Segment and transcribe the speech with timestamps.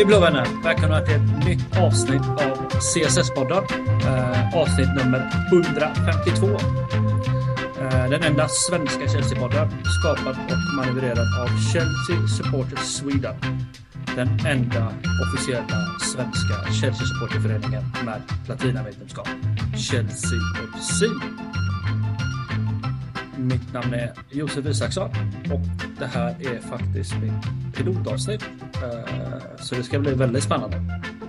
[0.00, 0.46] Hej blå vänner!
[0.64, 3.64] Välkomna till ett nytt avsnitt av CSS-podden.
[4.06, 6.46] Eh, avsnitt nummer 152.
[7.80, 13.34] Eh, den enda svenska Chelsea-podden skapad och manövrerad av Chelsea Supporters Sweden.
[14.16, 14.92] Den enda
[15.26, 19.28] officiella svenska Chelsea-supporterföreningen med platinavetenskap.
[19.76, 20.40] Chelsea
[20.78, 21.02] FC.
[23.36, 25.10] Mitt namn är Josef Isaksson
[25.52, 25.60] och
[25.98, 28.44] det här är faktiskt mitt pilotavsnitt.
[28.82, 30.76] Eh, Så det ska bli väldigt spännande.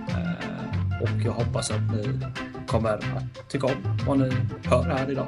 [0.08, 2.18] Eh, Och jag hoppas att ni
[2.66, 3.72] kommer att tycka om
[4.06, 4.30] vad ni
[4.64, 5.26] hör här idag.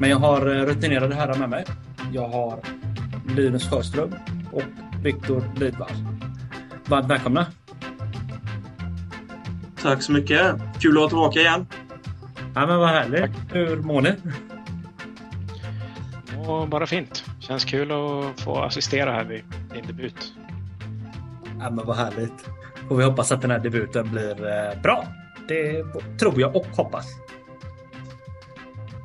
[0.00, 1.64] Men jag har eh, rutinerade herrar med mig.
[2.12, 2.58] Jag har
[3.36, 4.14] Linus Sjöström
[4.52, 4.62] och
[5.02, 5.92] Viktor Lidvall.
[6.86, 7.46] Varmt välkomna!
[9.82, 10.54] Tack så mycket.
[10.80, 11.66] Kul att vara tillbaka igen.
[12.54, 13.30] Ja, men vad härligt.
[13.52, 14.12] Hur mår ni?
[16.48, 17.24] Och bara fint.
[17.40, 19.42] Känns kul att få assistera här vid
[19.74, 20.32] din debut.
[21.60, 22.50] Ja, men vad härligt.
[22.88, 25.06] Och vi hoppas att den här debuten blir eh, bra.
[25.48, 25.84] Det
[26.18, 27.06] tror jag och hoppas.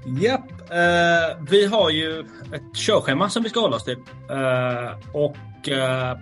[0.06, 2.20] Japp, eh, vi har ju
[2.53, 3.98] ett körschema som vi ska hålla oss till.
[4.30, 6.17] Eh, och eh,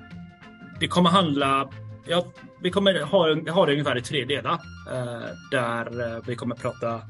[0.79, 1.69] det kommer handla...
[2.07, 2.25] Ja,
[2.61, 4.53] vi kommer ha, ha det ungefär i tre delar.
[4.91, 7.01] Eh, där eh, vi kommer prata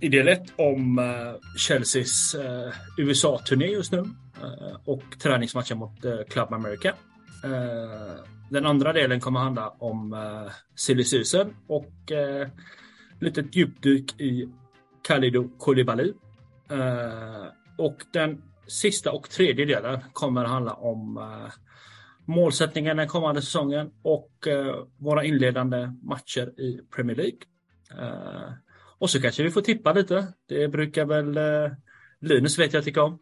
[0.00, 3.98] i del ett om eh, Chelseas eh, USA-turné just nu
[4.42, 6.94] eh, och träningsmatchen mot eh, Club America.
[7.46, 11.04] Eh, den andra delen kommer handla om eh, silly
[11.66, 12.48] och eh,
[13.20, 14.48] lite djupdyk i
[15.08, 16.12] Khalidou Koulibaly.
[16.70, 17.46] Eh,
[17.78, 21.28] och den sista och tredje delen kommer handla om
[22.24, 24.48] målsättningen den kommande säsongen och
[24.98, 27.38] våra inledande matcher i Premier League.
[28.98, 30.26] Och så kanske vi får tippa lite.
[30.48, 31.38] Det brukar väl
[32.20, 33.18] Linus vet jag tycker om.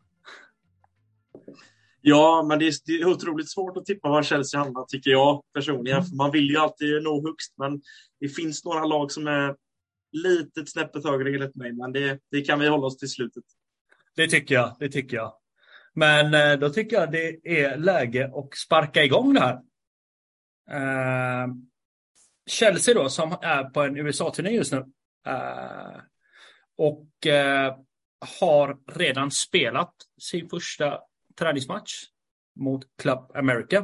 [2.06, 5.42] Ja, men det är, det är otroligt svårt att tippa var Chelsea hamnar, tycker jag
[5.54, 6.04] personligen.
[6.04, 7.82] För man vill ju alltid nå högst, men
[8.20, 9.56] det finns några lag som är
[10.12, 11.72] lite snäppet högre enligt mig.
[11.72, 13.44] Men det, det kan vi hålla oss till slutet.
[14.16, 14.76] Det tycker jag.
[14.78, 15.32] Det tycker jag.
[15.94, 19.60] Men eh, då tycker jag det är läge att sparka igång det här.
[20.70, 21.48] Eh,
[22.46, 24.84] Chelsea då som är på en USA-turné just nu.
[25.26, 26.00] Eh,
[26.76, 27.76] och eh,
[28.40, 31.00] har redan spelat sin första
[31.38, 31.92] träningsmatch
[32.60, 33.76] mot Club America.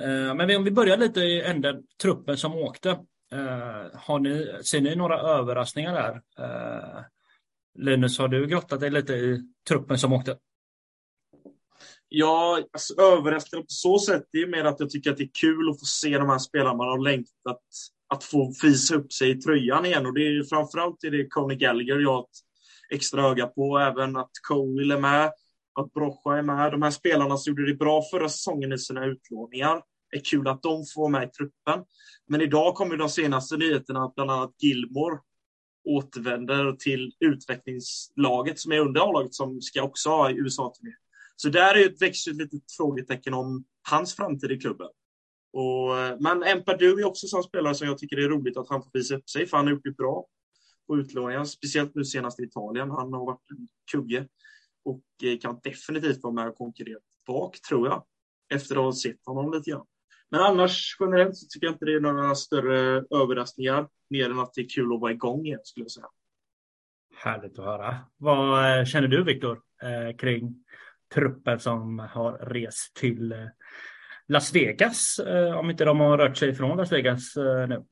[0.00, 2.90] Eh, men om vi börjar lite i änden, truppen som åkte.
[3.32, 6.22] Eh, har ni, ser ni några överraskningar där?
[6.46, 7.04] Eh,
[7.78, 10.38] Linus, har du grottat dig lite i truppen som åkte?
[12.08, 15.30] Ja, alltså, överraskande på så sätt det är mer att jag tycker att det är
[15.40, 17.62] kul att få se de här spelarna man har längtat
[18.08, 20.06] att få visa upp sig i tröjan igen.
[20.06, 23.78] Och det är framförallt är det Coney Gallagher jag har ett extra öga på.
[23.78, 25.32] Även att Cole är med,
[25.74, 26.72] att Brocha är med.
[26.72, 29.82] De här spelarna som gjorde det bra förra säsongen i sina utlåningar.
[30.10, 31.84] Det är kul att de får med i truppen.
[32.28, 35.18] Men idag kommer de senaste nyheterna att bland annat Gilmore
[35.84, 40.92] återvänder till utvecklingslaget som är under A-laget som ska också ha i USA-turné.
[41.36, 44.88] Så där är ett växer litet frågetecken om hans framtid i klubben.
[45.52, 48.68] Och, men Empadu är också en sån spelare som jag tycker det är roligt att
[48.68, 50.26] han får visa upp sig, för han har gjort det bra
[50.86, 52.90] på utlåningar, speciellt nu senast i Italien.
[52.90, 54.28] Han har varit en kugge
[54.84, 55.02] och
[55.42, 58.04] kan definitivt vara med och konkurrera bak, tror jag,
[58.54, 59.86] efter att ha sett honom lite grann.
[60.30, 64.54] Men annars generellt så tycker jag inte det är några större överraskningar, mer än att
[64.54, 66.06] det är kul att vara igång igen, skulle jag säga.
[67.16, 67.98] Härligt att höra.
[68.16, 70.64] Vad eh, känner du, Viktor, eh, kring
[71.14, 73.38] truppen som har rest till eh,
[74.28, 77.84] Las Vegas, eh, om inte de har rört sig från Las Vegas eh, nu.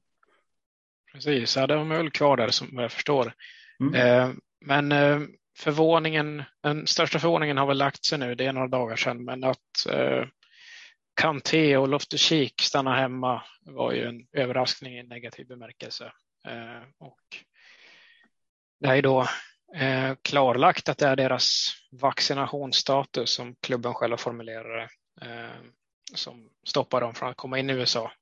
[1.13, 3.33] Precis, ja, de är väl kvar där som jag förstår.
[3.81, 3.95] Mm.
[3.95, 5.21] Eh, men eh,
[5.61, 9.45] förvåningen, den största förvåningen har väl lagt sig nu, det är några dagar sedan, men
[9.45, 10.25] att eh,
[11.15, 16.13] Kanté och Loftus-Cheek stannar hemma var ju en överraskning i negativ bemärkelse.
[16.47, 17.21] Eh, och
[18.81, 19.21] det är då
[19.77, 24.89] eh, klarlagt att det är deras vaccinationsstatus som klubben själv formulerar det,
[25.27, 25.61] eh,
[26.15, 28.13] som stoppar dem från att komma in i USA.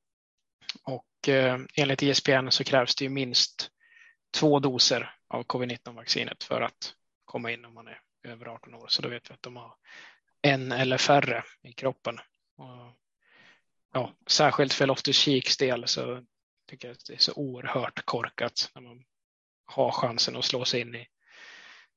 [0.82, 3.70] Och eh, enligt ISPN så krävs det ju minst
[4.36, 6.94] två doser av covid-19-vaccinet för att
[7.28, 8.86] komma in om man är över 18 år.
[8.88, 9.74] Så då vet vi att de har
[10.42, 12.18] en eller färre i kroppen.
[12.56, 12.98] Och,
[13.92, 16.24] ja, särskilt för Loftus-Cheeks del så
[16.68, 19.04] tycker jag att det är så oerhört korkat när man
[19.64, 21.06] har chansen att slå sig in i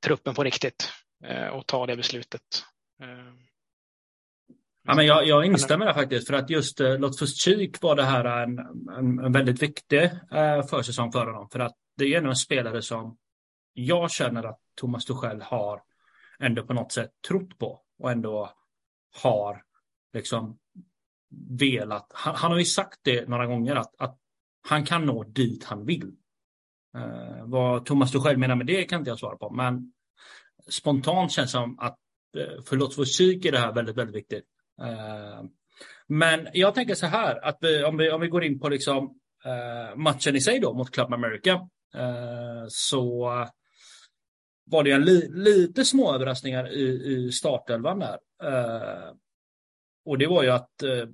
[0.04, 0.92] truppen på riktigt
[1.24, 2.64] eh, och ta det beslutet.
[3.02, 3.34] Eh,
[4.84, 8.44] Ja, men jag, jag instämmer där faktiskt, för att just uh, Lotfus-Cheek var det här
[8.44, 8.60] en,
[8.98, 11.50] en, en väldigt viktig uh, försäsong för honom.
[11.50, 13.18] För att det är en spelare som
[13.74, 15.82] jag känner att Thomas Tuchel har
[16.40, 18.52] ändå på något sätt trott på och ändå
[19.24, 19.64] har
[20.14, 20.60] liksom
[21.60, 24.18] velat, han, han, har ju sagt det några gånger att, att
[24.68, 26.12] han kan nå dit han vill.
[26.96, 29.94] Eh, vad Thomas du själv menar med det kan inte jag svara på, men
[30.70, 31.98] spontant känns det som att
[32.66, 34.46] förlåt för psyk är det här väldigt, väldigt viktigt.
[34.82, 35.44] Eh,
[36.08, 39.20] men jag tänker så här, att vi, om, vi, om vi går in på liksom,
[39.46, 41.52] eh, matchen i sig då mot Club America,
[41.96, 43.30] eh, så
[44.72, 48.20] var det en li, lite små överraskningar i, i startelvan där.
[48.44, 49.14] Eh,
[50.06, 51.06] och det var ju att eh,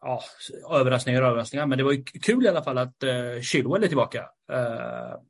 [0.00, 0.22] ja,
[0.70, 3.88] överraskningar och överraskningar, men det var ju kul i alla fall att eh, Chilwell är
[3.88, 4.30] tillbaka.
[4.52, 5.20] Eh,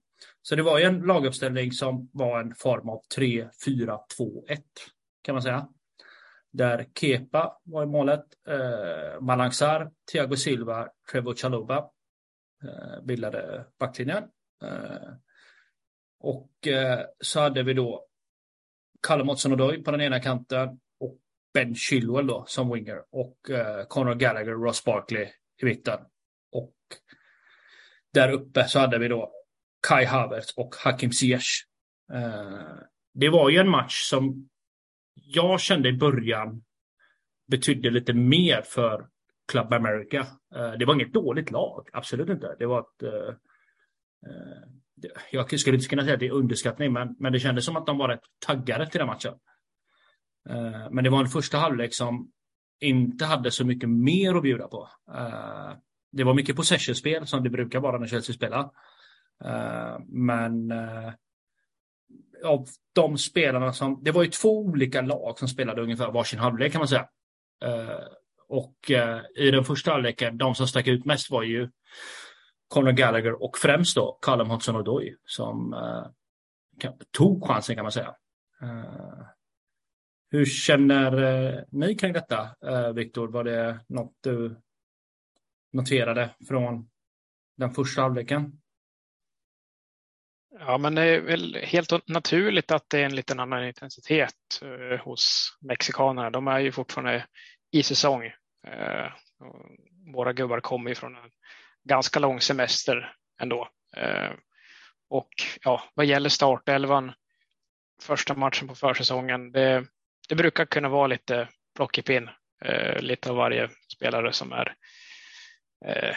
[0.43, 3.99] så det var ju en laguppställning som var en form av 3-4-2-1
[5.23, 5.69] kan man säga.
[6.53, 11.79] Där Kepa var i målet, eh, Malangsar, Thiago Silva, Trevor Chaluba
[12.65, 14.25] eh, bildade backlinjen.
[16.21, 16.73] Och och
[17.21, 18.07] så hade vi då
[19.07, 20.69] Kalle Månsson Odoi på den ena kanten
[21.01, 21.19] och
[21.55, 25.29] Ben Chilwell då som winger och eh, Conor Gallagher och Ross Barkley
[25.63, 25.99] i mitten.
[26.53, 26.75] Och
[28.13, 29.33] där uppe så hade vi då
[29.89, 31.67] Kai Havertz och Hakim Ziyech.
[32.13, 32.79] Eh,
[33.15, 34.49] det var ju en match som
[35.15, 36.65] jag kände i början
[37.51, 39.09] betydde lite mer för
[39.53, 40.27] Club America.
[40.55, 42.57] Eh, det var inget dåligt lag, absolut inte.
[42.59, 43.35] Det var ett eh,
[44.31, 44.69] eh,
[45.31, 47.87] jag skulle inte kunna säga att det är underskattning, men, men det kändes som att
[47.87, 49.35] de var rätt taggade till den matchen.
[50.49, 52.31] Eh, men det var en första halvlek som
[52.81, 54.89] inte hade så mycket mer att bjuda på.
[55.15, 55.73] Eh,
[56.13, 58.71] det var mycket possession-spel som det brukar vara när Chelsea spelar.
[59.45, 60.73] Eh, men
[62.45, 64.03] av de spelarna som...
[64.03, 67.09] Det var ju två olika lag som spelade ungefär varsin halvlek kan man säga.
[68.49, 68.91] Och
[69.37, 71.71] i den första halvleken, de som stack ut mest var ju
[72.69, 76.07] Conor Gallagher och främst då Callum Hudson-Odoi som eh,
[77.11, 78.15] tog chansen kan man säga.
[78.63, 79.27] Eh,
[80.31, 83.29] hur känner eh, ni kring detta, eh, Viktor?
[83.29, 84.57] Var det något du
[85.73, 86.91] noterade från
[87.57, 88.61] den första halvleken?
[90.59, 95.01] Ja, men det är väl helt naturligt att det är en liten annan intensitet eh,
[95.01, 96.31] hos mexikanerna.
[96.31, 97.27] De är ju fortfarande
[97.71, 98.23] i säsong.
[100.15, 101.31] Våra gubbar kommer ju från en
[101.87, 103.69] ganska lång semester ändå.
[103.97, 104.31] Eh,
[105.09, 105.31] och
[105.63, 107.13] ja, vad gäller startelvan,
[108.03, 109.87] första matchen på försäsongen, det,
[110.29, 112.29] det brukar kunna vara lite plockepinn,
[112.65, 114.75] eh, lite av varje spelare som är
[115.87, 116.17] eh,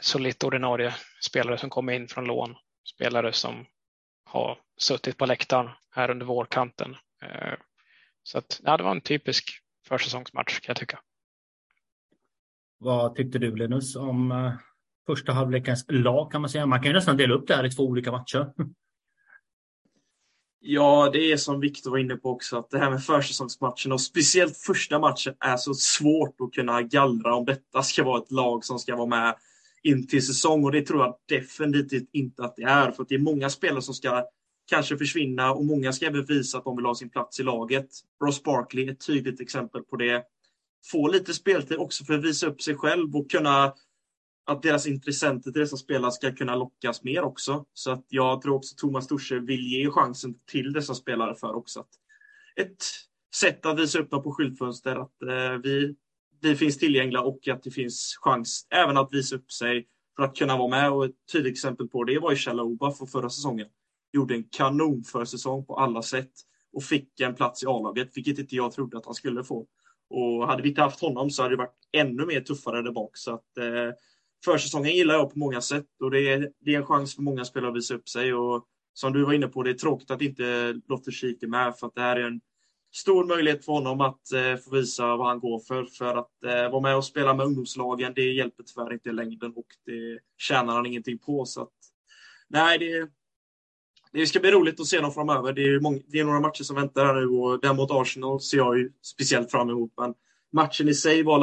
[0.00, 0.94] så lite ordinarie
[1.28, 2.56] spelare som kommer in från lån,
[2.94, 3.66] spelare som
[4.24, 6.96] har suttit på läktaren här under vårkanten.
[7.22, 7.54] Eh,
[8.22, 9.50] så att, ja, det var en typisk
[9.88, 11.00] försäsongsmatch kan jag tycka.
[12.78, 14.52] Vad tyckte du Linus om
[15.06, 16.66] första halvlekens lag kan man säga?
[16.66, 18.52] Man kan ju nästan dela upp det här i två olika matcher.
[20.64, 24.00] Ja, det är som Viktor var inne på också, att det här med försäsongsmatchen och
[24.00, 28.64] speciellt första matchen är så svårt att kunna gallra om detta ska vara ett lag
[28.64, 29.36] som ska vara med
[29.82, 33.14] in till säsong och det tror jag definitivt inte att det är för att det
[33.14, 34.24] är många spelare som ska
[34.70, 37.88] kanske försvinna och många ska även visa att de vill ha sin plats i laget.
[38.24, 40.24] Ross Barkley är ett tydligt exempel på det.
[40.90, 43.72] Få lite speltid också för att visa upp sig själv och kunna
[44.44, 47.64] att deras intressenter till dessa spelare ska kunna lockas mer också.
[47.72, 51.80] Så att jag tror också Thomas Torse vill ge chansen till dessa spelare för också
[51.80, 51.88] att
[52.56, 52.84] ett
[53.34, 55.94] sätt att visa upp dem på skyltfönster att eh, vi,
[56.40, 60.36] vi finns tillgängliga och att det finns chans även att visa upp sig för att
[60.36, 60.92] kunna vara med.
[60.92, 63.68] Och ett tydligt exempel på det var ju Chaloba för förra säsongen.
[64.12, 66.32] Gjorde en kanonförsäsong på alla sätt
[66.72, 69.66] och fick en plats i A-laget, vilket inte jag trodde att han skulle få.
[70.10, 73.16] Och hade vi inte haft honom så hade det varit ännu mer tuffare där bak.
[73.16, 73.94] Så att, eh,
[74.44, 77.44] försäsongen gillar jag på många sätt och det är, det är en chans för många
[77.44, 78.34] spelare att visa upp sig.
[78.34, 81.76] Och som du var inne på, det är tråkigt att inte Lotte Schick är med
[81.78, 82.40] för att det här är en
[82.94, 85.84] stor möjlighet för honom att eh, få visa vad han går för.
[85.84, 89.52] För att eh, vara med och spela med ungdomslagen, det hjälper tyvärr inte i längden
[89.56, 91.44] och det tjänar han ingenting på.
[91.44, 91.72] Så att,
[92.48, 93.08] nej, det,
[94.12, 95.52] det ska bli roligt att se dem framöver.
[95.52, 98.40] Det är, många, det är några matcher som väntar här nu och den mot Arsenal
[98.40, 99.92] ser jag ju speciellt fram emot.
[99.96, 100.14] Men
[100.52, 101.38] matchen i sig var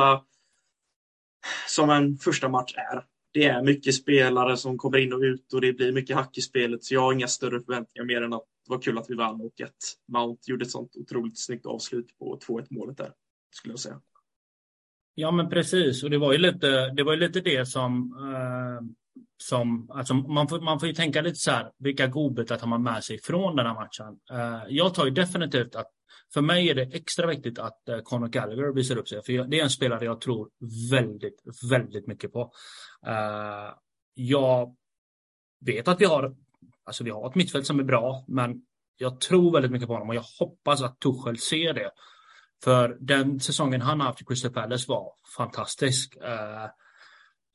[1.67, 3.05] som en första match är.
[3.33, 6.41] Det är mycket spelare som kommer in och ut och det blir mycket hack i
[6.41, 6.83] spelet.
[6.83, 9.41] Så jag har inga större förväntningar mer än att det var kul att vi vann
[9.41, 13.11] och att Mount gjorde ett sånt otroligt snyggt avslut på 2-1 målet där,
[13.55, 14.01] skulle jag säga.
[15.15, 16.03] Ja, men precis.
[16.03, 18.13] Och det var ju lite det, var ju lite det som...
[18.33, 18.87] Eh,
[19.41, 22.83] som alltså man, får, man får ju tänka lite så här, vilka godbitar tar man
[22.83, 24.19] med sig från den här matchen?
[24.31, 25.91] Eh, jag tar ju definitivt att
[26.33, 29.23] för mig är det extra viktigt att eh, Conor Gallagher visar upp sig.
[29.23, 30.49] För det är en spelare jag tror
[30.91, 32.51] väldigt, väldigt mycket på.
[33.07, 33.73] Eh,
[34.13, 34.75] jag
[35.65, 36.35] vet att vi har,
[36.83, 38.61] alltså vi har ett mittfält som är bra, men
[38.97, 41.91] jag tror väldigt mycket på honom och jag hoppas att Tuchel ser det.
[42.63, 46.15] För den säsongen han haft i Crystal Palace var fantastisk.
[46.15, 46.69] Eh,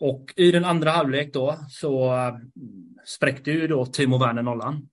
[0.00, 2.34] och i den andra halvlek då så eh,
[3.04, 4.88] spräckte ju då Timo Werner nollan.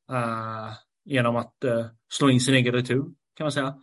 [1.06, 1.56] Genom att
[2.10, 3.06] slå in sin egen retur
[3.42, 3.76] kan man säga.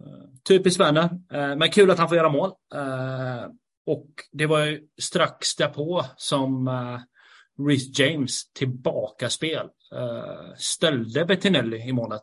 [0.00, 2.50] Eh, typiskt Werner, eh, men kul att han får göra mål.
[2.74, 3.44] Eh,
[3.86, 6.70] och det var ju strax därpå som
[7.68, 9.68] Reece James tillbaka spel
[10.56, 12.22] ställde Bettinelli i målet.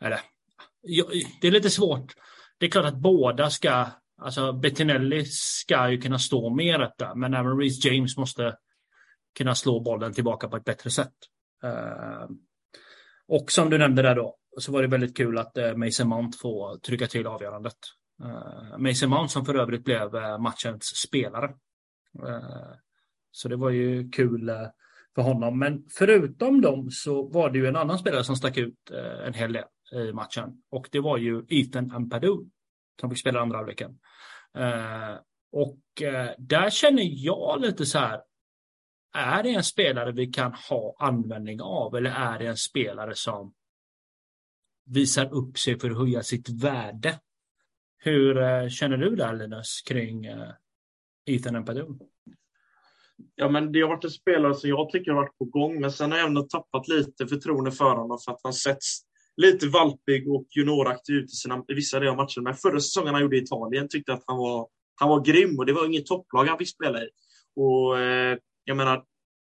[0.00, 0.20] Eller,
[1.40, 2.14] det är lite svårt.
[2.58, 3.86] Det är klart att båda ska,
[4.18, 8.56] alltså Bettinelli ska ju kunna stå med detta, men även Reece James måste
[9.38, 11.14] kunna slå bollen tillbaka på ett bättre sätt.
[13.28, 16.38] Och som du nämnde där då, så var det väldigt kul att eh, Mason Mount
[16.38, 17.76] får trycka till avgörandet.
[18.24, 21.54] Eh, Mason Mount som för övrigt blev eh, matchens spelare.
[23.30, 24.50] Så det var ju kul
[25.14, 25.58] för honom.
[25.58, 28.90] Men förutom dem så var det ju en annan spelare som stack ut
[29.24, 30.62] en hel del i matchen.
[30.70, 32.36] Och det var ju Ethan Ampadu
[33.00, 33.98] som fick spela andra halvleken.
[35.52, 35.80] Och
[36.38, 38.20] där känner jag lite så här,
[39.14, 43.54] är det en spelare vi kan ha användning av eller är det en spelare som
[44.86, 47.20] visar upp sig för att höja sitt värde?
[47.98, 50.50] Hur eh, känner du där Linus kring eh,
[51.26, 51.86] Ethan Ampadu?
[53.34, 55.92] Ja, men det har varit en spelare som jag tycker har varit på gång, men
[55.92, 59.00] sen har jag ändå tappat lite förtroende för honom för att han sätts
[59.36, 62.42] lite valpig och junioraktig ut i, sina, i vissa delar av matchen.
[62.42, 65.66] Men förra säsongen han gjorde i Italien tyckte att han var, han var grym och
[65.66, 67.08] det var inget topplag han fick spela i.
[67.56, 69.04] Och eh, jag menar,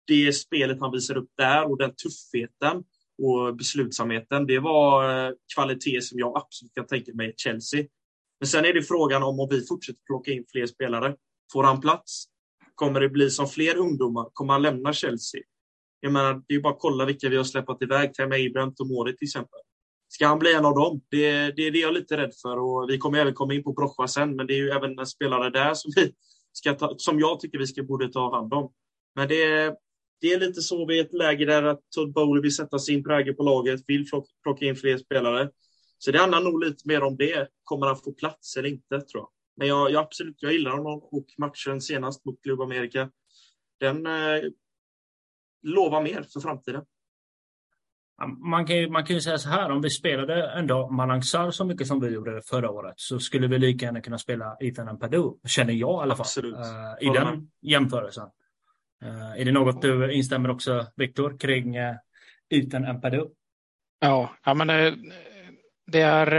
[0.08, 2.84] det spelet han visar upp där och den tuffheten
[3.24, 7.86] och beslutsamheten, det var eh, kvalitet som jag absolut kan tänka mig i Chelsea.
[8.40, 11.16] Men sen är det frågan om om vi fortsätter plocka in fler spelare.
[11.54, 12.26] Får han plats?
[12.76, 14.30] Kommer det bli som fler ungdomar?
[14.34, 15.42] Kommer han lämna Chelsea?
[16.00, 18.14] Jag menar, det är bara att kolla vilka vi har släppt iväg.
[18.14, 19.60] Tema Abraham, Tomori till exempel.
[20.08, 21.02] Ska han bli en av dem?
[21.10, 22.58] Det, det är det jag är lite rädd för.
[22.58, 25.06] Och vi kommer även komma in på Brocha sen, men det är ju även en
[25.06, 26.14] spelare där som, vi
[26.52, 28.72] ska ta, som jag tycker vi ska borde ta hand om.
[29.16, 29.76] Men det,
[30.22, 33.04] det är lite så vi är ett läge där att Todd Bowley vill sätta sin
[33.04, 34.06] prägel på laget, vill
[34.44, 35.50] plocka in fler spelare.
[35.98, 37.48] Så det handlar nog lite mer om det.
[37.64, 39.30] Kommer han få plats eller inte, tror jag.
[39.58, 43.10] Men jag, jag absolut, jag gillar honom och matchen senast mot Club America,
[43.80, 44.44] den eh,
[45.64, 46.86] lovar mer för framtiden.
[48.38, 51.52] Man kan, ju, man kan ju säga så här, om vi spelade ändå Malang Sarr
[51.52, 54.88] så mycket som vi gjorde förra året så skulle vi lika gärna kunna spela Ethan
[54.88, 56.46] Ampadu, känner jag i alla fall.
[56.46, 56.54] Uh,
[57.02, 58.30] I den jämförelsen.
[59.04, 61.92] Uh, är det något du instämmer också, Viktor, kring eh,
[62.54, 63.02] uh, Ethan
[64.00, 64.96] Ja, ja men det,
[65.88, 66.32] det är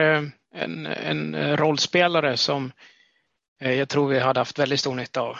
[0.54, 2.72] en, en rollspelare som
[3.58, 5.36] jag tror vi hade haft väldigt stor nytta av.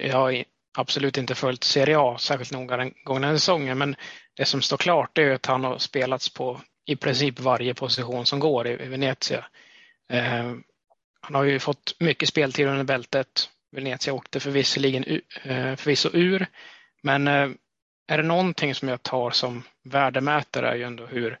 [0.00, 0.44] Jag har
[0.78, 3.96] absolut inte följt Serie A särskilt noga den gångna säsongen, men
[4.36, 8.40] det som står klart är att han har spelats på i princip varje position som
[8.40, 9.44] går i Venezia.
[11.20, 13.50] Han har ju fått mycket speltid under bältet.
[13.72, 15.04] Venezia åkte förvisserligen
[15.42, 16.46] eh, förvisso ur,
[17.02, 17.50] men eh,
[18.06, 21.38] är det någonting som jag tar som värdemätare är ju ändå hur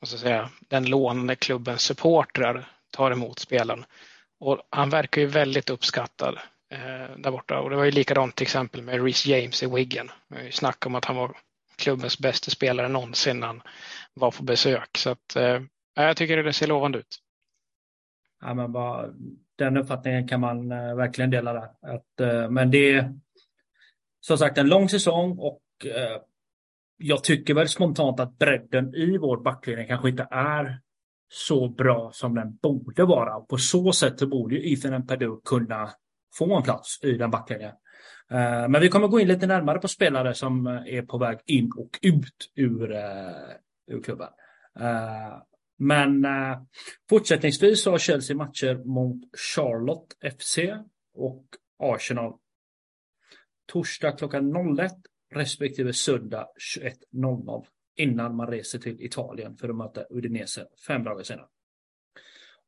[0.00, 3.84] måste säga, den lånande klubbens supportrar tar emot spelaren.
[4.40, 6.38] Och han verkar ju väldigt uppskattad
[6.70, 7.60] eh, där borta.
[7.60, 10.10] Och det var ju likadant till exempel med Reece James i Wiggen.
[10.50, 11.36] Snack om att han var
[11.76, 13.62] klubbens bästa spelare någonsin när han
[14.14, 14.98] var på besök.
[14.98, 15.60] Så att, eh,
[15.94, 17.18] jag tycker det ser lovande ut.
[18.40, 19.08] Ja, men bara,
[19.60, 21.70] den uppfattningen kan man eh, verkligen dela där.
[21.82, 23.14] Att, eh, men det är
[24.20, 26.20] som sagt en lång säsong och eh,
[26.96, 30.80] jag tycker väl spontant att bredden i vår backlinje kanske inte är
[31.28, 33.40] så bra som den borde vara.
[33.40, 35.90] På så sätt så borde ju Ethan Perdue kunna
[36.34, 37.72] få en plats i den backlinjen.
[38.30, 41.38] Eh, men vi kommer gå in lite närmare på spelare som eh, är på väg
[41.46, 44.28] in och ut ur, eh, ur klubben.
[44.80, 45.49] Eh,
[45.82, 46.58] men eh,
[47.08, 49.20] fortsättningsvis så har Chelsea matcher mot
[49.54, 50.58] Charlotte FC
[51.14, 51.44] och
[51.78, 52.34] Arsenal.
[53.72, 54.92] Torsdag klockan 01
[55.34, 56.46] respektive söndag
[57.12, 61.46] 21.00 innan man reser till Italien för att möta Udinese fem dagar senare.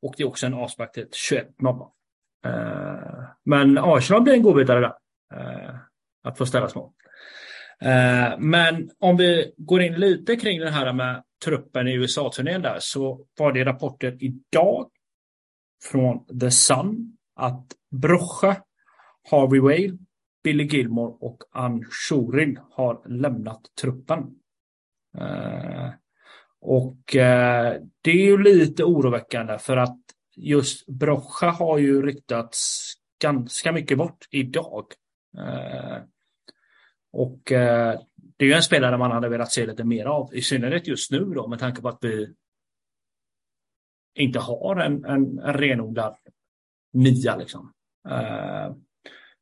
[0.01, 1.91] Och det är också en avspark till 21.00.
[2.45, 4.95] Eh, men Arsenal blir en godbitare där.
[5.39, 5.75] Eh,
[6.23, 6.93] att få ställa små.
[7.83, 12.77] Eh, men om vi går in lite kring det här med truppen i USA-turnén där
[12.79, 14.89] så var det rapporter idag
[15.83, 18.55] från The Sun att Brocha,
[19.31, 19.97] Harvey Whale,
[20.43, 24.35] Billy Gilmore och Ann Shorin har lämnat truppen.
[25.17, 25.89] Eh,
[26.61, 29.99] och eh, det är ju lite oroväckande för att
[30.35, 34.85] just Brocha har ju ryktats ganska mycket bort idag.
[35.37, 35.97] Eh,
[37.13, 37.99] och eh,
[38.37, 41.11] det är ju en spelare man hade velat se lite mer av, i synnerhet just
[41.11, 42.33] nu då med tanke på att vi
[44.15, 46.15] inte har en, en, en renodlad
[46.93, 47.35] nia.
[47.35, 47.73] Liksom.
[48.07, 48.75] Uh,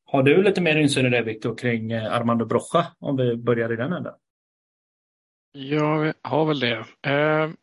[0.05, 3.73] har du lite mer insyn i det Viktor kring eh, Armando Brocha om vi börjar
[3.73, 4.13] i den änden?
[5.51, 6.77] Jag har väl det.
[7.07, 7.53] Uh,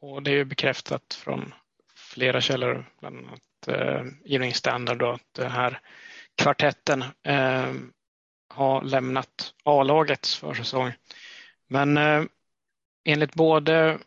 [0.00, 1.54] och det är bekräftat från
[1.96, 5.80] flera källor, bland annat uh, Evening Standard, då, att den här
[6.42, 7.74] kvartetten uh,
[8.48, 10.92] har lämnat A-lagets försäsong.
[11.66, 12.24] Men eh,
[13.04, 13.98] enligt både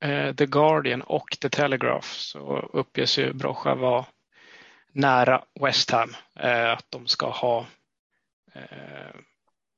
[0.00, 4.06] eh, The Guardian och The Telegraph så uppges ju Brocha vara
[4.92, 7.66] nära West Ham, eh, att de ska ha
[8.52, 9.14] eh,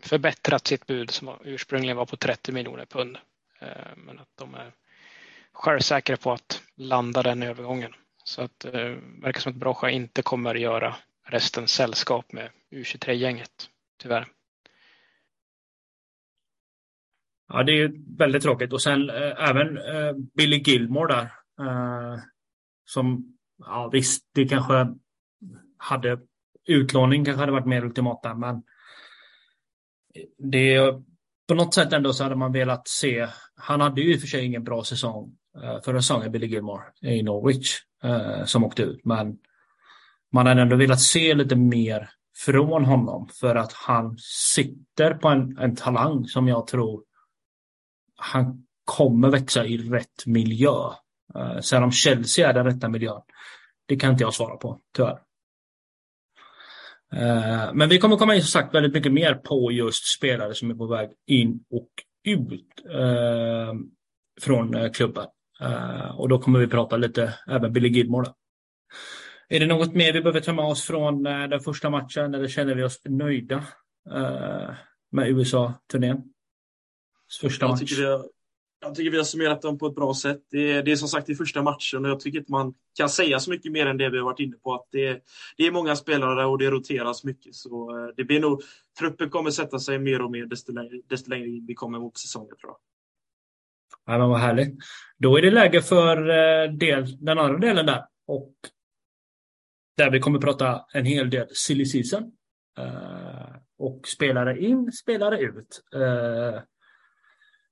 [0.02, 3.18] förbättrat sitt bud som ursprungligen var på 30 miljoner pund.
[3.96, 4.72] Men att de är
[5.52, 7.94] självsäkra på att landa den övergången.
[8.24, 13.70] Så att det eh, verkar som att Brocha inte kommer göra resten sällskap med U23-gänget,
[14.02, 14.28] tyvärr.
[17.48, 18.72] Ja, det är väldigt tråkigt.
[18.72, 21.32] Och sen eh, även eh, Billy Gilmore där.
[21.66, 22.18] Eh,
[22.84, 24.94] som, ja visst, det kanske
[25.76, 26.20] hade
[26.68, 28.62] utlåning kanske hade varit mer ultimata, men
[30.38, 30.78] det
[31.48, 33.28] på något sätt ändå så hade man velat se.
[33.54, 36.82] Han hade ju i och för sig ingen bra säsong Eh, förra säsongen, Billy Gilmore
[37.00, 39.04] i Norwich, eh, som åkte ut.
[39.04, 39.38] Men
[40.32, 42.10] man hade ändå velat se lite mer
[42.44, 47.02] från honom för att han sitter på en, en talang som jag tror
[48.16, 50.90] han kommer växa i rätt miljö.
[51.34, 53.22] Eh, sen om Chelsea är den rätta miljön,
[53.86, 55.18] det kan inte jag svara på, tyvärr.
[57.12, 60.70] Eh, men vi kommer komma in som sagt väldigt mycket mer på just spelare som
[60.70, 61.90] är på väg in och
[62.24, 63.74] ut eh,
[64.40, 65.26] från eh, klubben.
[66.14, 68.24] Och då kommer vi prata lite även Billy Gilmore.
[68.24, 68.34] Då.
[69.52, 72.48] Är det något mer vi behöver ta med oss från uh, den första matchen eller
[72.48, 73.56] känner vi oss nöjda
[74.10, 74.70] uh,
[75.10, 76.22] med USA-turnén?
[77.40, 78.24] Första jag, tycker har,
[78.80, 80.40] jag tycker vi har summerat dem på ett bra sätt.
[80.50, 83.08] Det är, det är som sagt i första matchen och jag tycker inte man kan
[83.08, 84.74] säga så mycket mer än det vi har varit inne på.
[84.74, 85.20] Att det, är,
[85.56, 87.54] det är många spelare och det roteras mycket.
[87.54, 88.62] Så det blir nog,
[88.98, 92.56] truppen kommer sätta sig mer och mer desto längre, desto längre vi kommer mot säsongen
[92.60, 92.78] tror jag.
[94.14, 94.78] Ja, men vad härligt.
[95.18, 98.04] Då är det läge för eh, del, den andra delen där.
[98.26, 98.54] Och
[99.96, 102.32] där vi kommer prata en hel del silly season.
[102.78, 105.82] Uh, och spelare in, spelare ut.
[105.96, 106.60] Uh,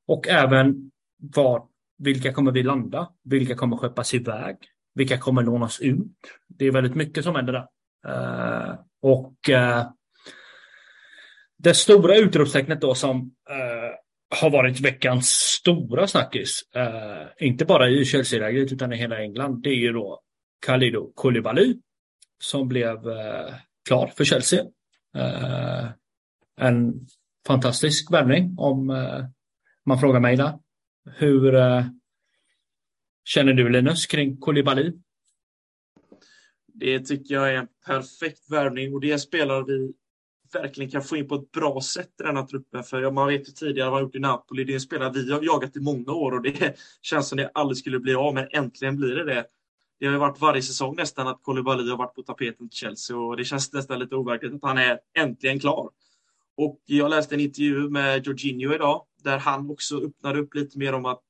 [0.06, 1.62] och även var,
[1.98, 3.12] vilka kommer vi landa?
[3.24, 4.56] Vilka kommer skeppas iväg?
[4.94, 6.18] Vilka kommer lånas ut?
[6.48, 7.66] Det är väldigt mycket som händer där.
[8.08, 9.34] Uh, och
[11.58, 13.34] det stora utropstecknet då som
[14.40, 16.62] har varit veckans stora snackis.
[16.76, 19.62] Uh, inte bara i Chelsea-lägret utan i hela England.
[19.62, 20.20] Det är ju då
[20.66, 21.76] Khalidou Koulibaly
[22.40, 23.54] som blev eh,
[23.88, 24.60] klar för Chelsea.
[25.16, 25.88] Eh,
[26.60, 27.06] en
[27.46, 29.24] fantastisk värvning om eh,
[29.86, 30.58] man frågar mig där.
[31.10, 31.84] Hur eh,
[33.24, 34.92] känner du Linus kring Koulibaly?
[36.74, 39.92] Det tycker jag är en perfekt värvning och det spelar vi
[40.52, 42.84] verkligen kan få in på ett bra sätt i den här truppen.
[42.84, 44.64] För man vet ju tidigare vad han gjort i Napoli.
[44.64, 47.50] Det är en spelare vi har jagat i många år och det känns som det
[47.54, 49.44] aldrig skulle bli av, men äntligen blir det det.
[50.00, 53.16] Det har ju varit varje säsong nästan att Koulibaly har varit på tapeten till Chelsea
[53.16, 55.90] och det känns nästan lite overkligt att han är äntligen klar.
[56.56, 60.92] Och jag läste en intervju med Jorginho idag där han också öppnade upp lite mer
[60.92, 61.22] om att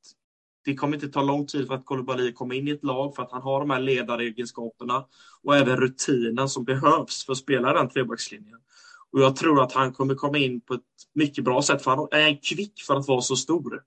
[0.64, 3.22] det kommer inte ta lång tid för att Koulibaly kommer in i ett lag för
[3.22, 5.04] att han har de här ledaregenskaperna
[5.42, 8.58] och även rutinen som behövs för att spela den trebackslinjen.
[9.12, 10.80] Och jag tror att han kommer komma in på ett
[11.14, 13.82] mycket bra sätt, för han är kvick för att vara så stor.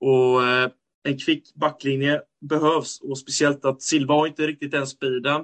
[0.00, 0.70] Och eh,
[1.04, 5.40] en kvick backlinje behövs, och speciellt att Silva har inte riktigt den speeden.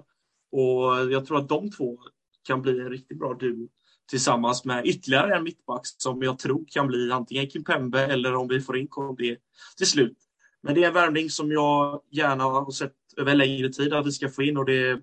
[0.53, 1.99] Och jag tror att de två
[2.47, 3.69] kan bli en riktigt bra duo
[4.11, 8.61] tillsammans med ytterligare en mittback som jag tror kan bli antingen Kimpembe eller om vi
[8.61, 9.37] får in Kobe
[9.77, 10.17] till slut.
[10.63, 14.13] Men det är en värvning som jag gärna har sett över längre tid att vi
[14.13, 14.95] ska få in och det,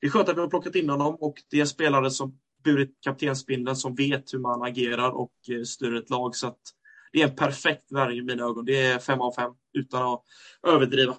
[0.00, 2.98] det är skönt att vi har plockat in honom och det är spelare som burit
[3.00, 6.36] kaptensbindeln som vet hur man agerar och eh, styr ett lag.
[6.36, 6.60] Så att
[7.12, 8.64] det är en perfekt värvning i mina ögon.
[8.64, 10.22] Det är fem av fem utan att
[10.66, 11.12] överdriva.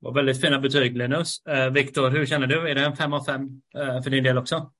[0.00, 1.46] Det var väldigt fina betyg Linus.
[1.46, 2.70] Eh, Viktor, hur känner du?
[2.70, 4.72] Är det en fem av fem eh, för din del också?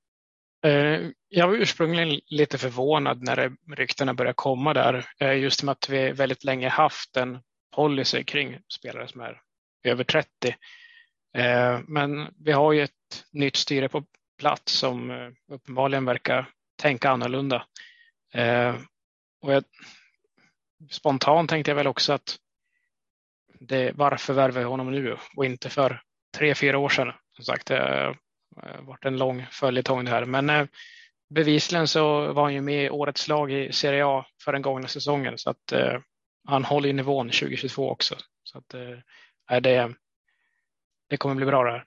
[0.65, 5.05] Eh, jag var ursprungligen lite förvånad när ryktena började komma där.
[5.19, 7.39] Eh, just med att vi väldigt länge haft en
[7.75, 9.41] policy kring spelare som är
[9.83, 10.55] över 30.
[11.87, 14.03] Men vi har ju ett nytt styre på
[14.39, 16.49] plats som eh, uppenbarligen verkar
[16.81, 17.65] tänka annorlunda.
[19.41, 19.63] Och jag,
[20.89, 22.37] spontant tänkte jag väl också att
[23.59, 26.01] det, varför värvar jag honom nu och inte för
[26.37, 27.13] tre, fyra år sedan?
[27.35, 28.17] Som sagt, det har
[28.63, 30.25] eh, varit en lång följetong det här.
[30.25, 30.65] Men eh,
[31.29, 34.87] bevisligen så var han ju med i årets lag i Serie A för den gångna
[34.87, 35.99] säsongen så att eh,
[36.47, 38.15] han håller ju nivån 2022 också.
[38.43, 39.93] Så att, eh, det,
[41.09, 41.85] det kommer bli bra det här.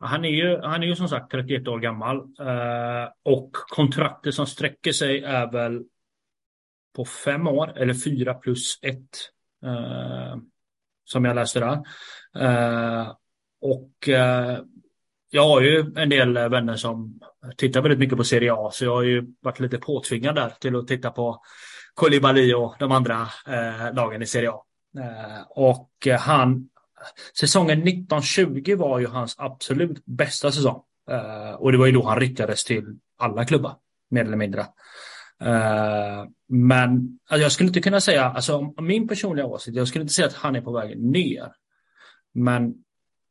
[0.00, 4.46] Han är ju, han är ju som sagt 31 år gammal eh, och kontraktet som
[4.46, 5.84] sträcker sig är väl
[6.96, 9.16] på fem år eller fyra plus ett.
[9.64, 10.36] Eh,
[11.08, 11.82] som jag läste där.
[12.44, 13.12] Eh,
[13.60, 14.58] och eh,
[15.30, 17.20] jag har ju en del vänner som
[17.56, 20.76] tittar väldigt mycket på Serie A så jag har ju varit lite påtvingad där till
[20.76, 21.42] att titta på
[21.94, 24.64] Kolibali och de andra eh, lagen i Serie A.
[24.98, 26.68] Eh, och han,
[27.40, 30.82] säsongen 1920 var ju hans absolut bästa säsong.
[31.10, 33.76] Uh, och det var ju då han riktades till alla klubbar,
[34.10, 34.60] mer eller mindre.
[35.42, 40.14] Uh, men alltså, jag skulle inte kunna säga, alltså min personliga åsikt, jag skulle inte
[40.14, 41.52] säga att han är på väg ner.
[42.34, 42.74] Men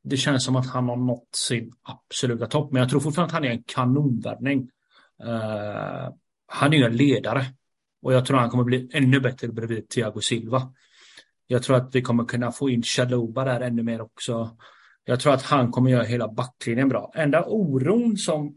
[0.04, 2.72] det känns som att han har nått sin absoluta topp.
[2.72, 4.70] Men jag tror fortfarande att han är en kanonvärvning.
[5.24, 6.10] Uh,
[6.48, 7.46] han är ju en ledare.
[8.02, 10.74] Och jag tror han kommer bli ännu bättre bredvid Thiago Silva.
[11.48, 14.58] Jag tror att vi kommer kunna få in Chaluba där ännu mer också.
[15.06, 17.12] Jag tror att han kommer göra hela backlinjen bra.
[17.16, 18.56] Enda oron som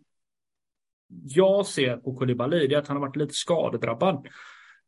[1.23, 4.27] jag ser på Koulibaly är att han har varit lite skadedrabbad.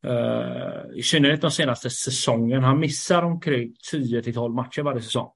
[0.06, 2.64] Uh, I synnerhet de senaste säsongen.
[2.64, 5.30] Han missar omkring 10 till 12 matcher varje säsong.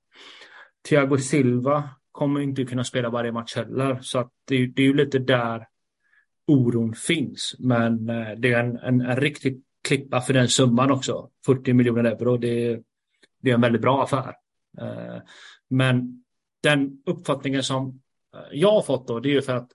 [0.88, 3.98] Thiago Silva kommer inte kunna spela varje match heller.
[4.02, 5.66] Så att det, det är ju lite där
[6.46, 7.56] oron finns.
[7.58, 11.30] Men uh, det är en, en, en riktigt klippa för den summan också.
[11.46, 12.36] 40 miljoner euro.
[12.36, 12.80] Det,
[13.42, 14.34] det är en väldigt bra affär.
[14.80, 15.22] Eh,
[15.68, 16.24] men
[16.62, 18.00] den uppfattningen som
[18.34, 19.70] eh, jag har fått då, det är ju för att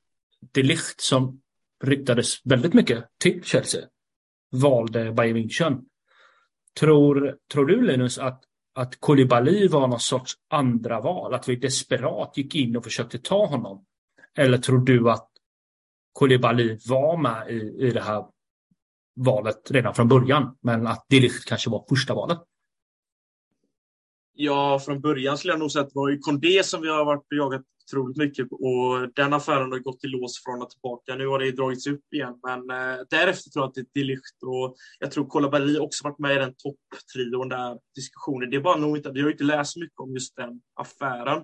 [0.52, 1.42] det Ligt som
[1.84, 3.82] ryktades väldigt mycket till Chelsea
[4.52, 5.82] valde Bayern München.
[6.80, 8.44] Tror, tror du Linus att,
[8.74, 11.34] att Koulibaly var någon sorts andra val?
[11.34, 13.86] Att vi desperat gick in och försökte ta honom?
[14.38, 15.28] Eller tror du att
[16.14, 18.26] Koulibaly var med i, i det här
[19.16, 22.40] valet redan från början, men att de kanske var första valet?
[24.34, 27.06] Ja, från början skulle jag nog säga att det var ju Kondé som vi har
[27.06, 31.16] varit och jagat otroligt mycket och den affären har gått i lås från och tillbaka.
[31.16, 34.44] Nu har det dragits upp igen, men eh, därefter tror jag att det är Dilicht
[34.46, 38.50] och jag tror Kolabali också varit med i den topptrion där diskussionen.
[38.50, 41.44] Det är bara nog inte, vi har ju inte läst mycket om just den affären.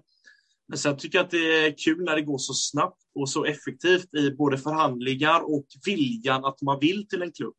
[0.68, 3.46] Men sen tycker jag att det är kul när det går så snabbt och så
[3.46, 7.56] effektivt i både förhandlingar och viljan att man vill till en klubb.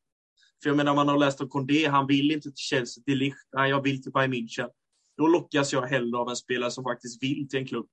[0.63, 3.71] För jag menar, man har läst om Kondé, han vill inte till Chelsea, Delicht, nej,
[3.71, 4.69] jag vill till Bayern München.
[5.17, 7.87] Då lockas jag hellre av en spelare som faktiskt vill till en klubb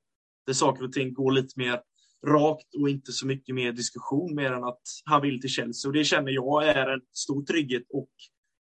[0.46, 1.82] där saker och ting går lite mer
[2.28, 5.90] rakt och inte så mycket mer diskussion mer än att han vill till Chelsea.
[5.90, 8.10] Och det känner jag är en stor trygghet och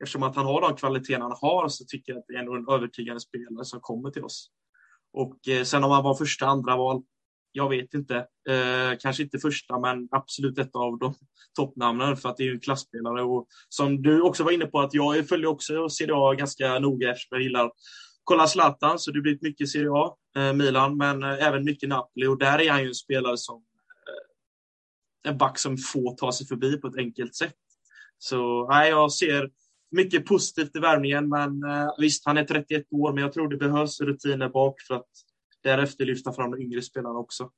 [0.04, 2.56] eftersom att han har de kvaliteterna han har så tycker jag att det är ändå
[2.56, 4.52] en övertygande spelare som kommer till oss.
[5.16, 7.02] Och eh, sen om han var första, andra val,
[7.52, 8.16] jag vet inte.
[8.50, 11.14] Eh, kanske inte första, men absolut ett av de
[11.56, 13.22] toppnamnen för att det är en klassspelare.
[13.24, 17.36] Och som du också var inne på, att jag följer också CDA ganska noga eftersom
[17.36, 17.72] jag gillar
[18.24, 22.28] kolla Zlatan, så det blir mycket Serie A, eh, Milan, men eh, även mycket Napoli.
[22.28, 26.48] Och där är han ju en spelare som eh, en back som få ta sig
[26.48, 27.56] förbi på ett enkelt sätt.
[28.18, 29.50] Så nej, jag ser
[29.92, 33.58] mycket positivt i värmningen, men eh, visst, han är 31 år, men jag tror det
[33.58, 35.10] behövs rutiner bak för att
[35.64, 37.52] därefter lyfta fram de yngre spelarna också.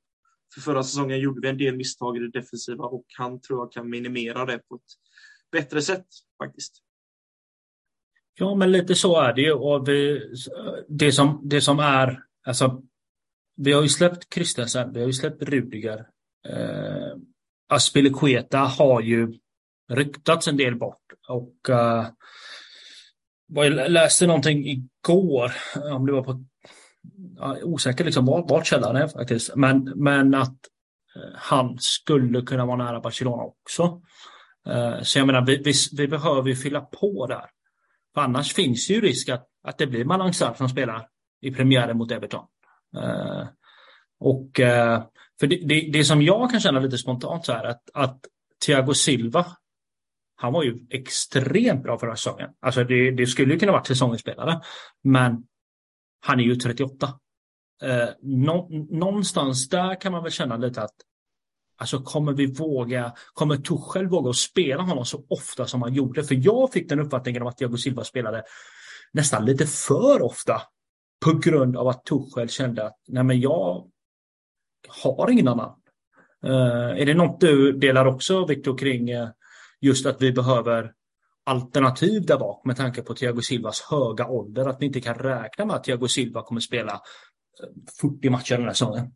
[0.54, 3.72] För förra säsongen gjorde vi en del misstag i det defensiva och han tror jag
[3.72, 4.82] kan minimera det på ett
[5.52, 6.06] bättre sätt
[6.42, 6.82] faktiskt.
[8.34, 9.52] Ja, men lite så är det ju.
[9.52, 10.22] Och vi,
[10.88, 12.82] det, som, det som är, alltså,
[13.56, 15.98] vi har ju släppt Kristensen, vi har ju släppt Rudiger.
[16.48, 17.16] Eh,
[17.68, 19.38] Aspilicueta har ju
[19.88, 21.02] ryktats en del bort.
[21.28, 22.06] Och uh,
[23.48, 25.52] jag läste någonting igår,
[25.92, 26.44] om det var på
[27.36, 29.56] ja, osäker liksom vart, vart källan är faktiskt.
[29.56, 30.56] Men, men att
[31.16, 34.00] eh, han skulle kunna vara nära Barcelona också.
[34.68, 37.44] Uh, så jag menar, vi, vi, vi behöver fylla på där.
[38.14, 41.08] För annars finns ju risk att, att det blir Malang som spelar
[41.40, 42.44] i premiären mot Everton.
[42.96, 43.46] Uh,
[44.20, 45.02] och uh,
[45.40, 48.18] för det, det, det, som jag kan känna lite spontant så här, att, att
[48.66, 49.46] Thiago Silva,
[50.40, 52.50] han var ju extremt bra förra säsongen.
[52.60, 54.60] Alltså det, det skulle kunna varit säsongens spelare.
[55.04, 55.44] Men
[56.20, 57.06] han är ju 38.
[57.82, 60.94] Eh, nå, någonstans där kan man väl känna lite att
[61.80, 66.24] Alltså kommer vi våga, kommer Tuchel våga att spela honom så ofta som han gjorde?
[66.24, 68.42] För jag fick den uppfattningen om att Thiago Silva spelade
[69.12, 70.62] nästan lite för ofta.
[71.24, 73.86] På grund av att Tuchel kände att nej men jag
[74.88, 75.74] har ingen annan.
[76.44, 79.28] Uh, är det något du delar också Viktor kring uh,
[79.80, 80.92] just att vi behöver
[81.44, 84.66] alternativ där bak med tanke på Thiago Silvas höga ålder?
[84.66, 88.64] Att vi inte kan räkna med att Thiago Silva kommer spela eh, 40 matcher den
[88.64, 89.14] här säsongen?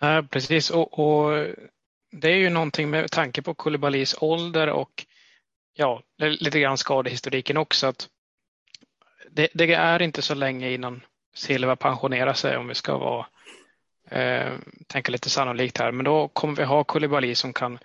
[0.00, 1.46] Ja, precis, och, och,
[2.10, 5.06] det är ju någonting med tanke på Koulibalys ålder och
[5.74, 7.86] ja, lite grann skadehistoriken också.
[7.86, 8.08] Att
[9.30, 13.26] det, det, är inte så länge innan Silva pensionerar sig om vi ska vara
[14.10, 14.52] eh,
[14.86, 15.92] tänka lite sannolikt här.
[15.92, 17.78] Men då kommer vi ha Koulibaly som kan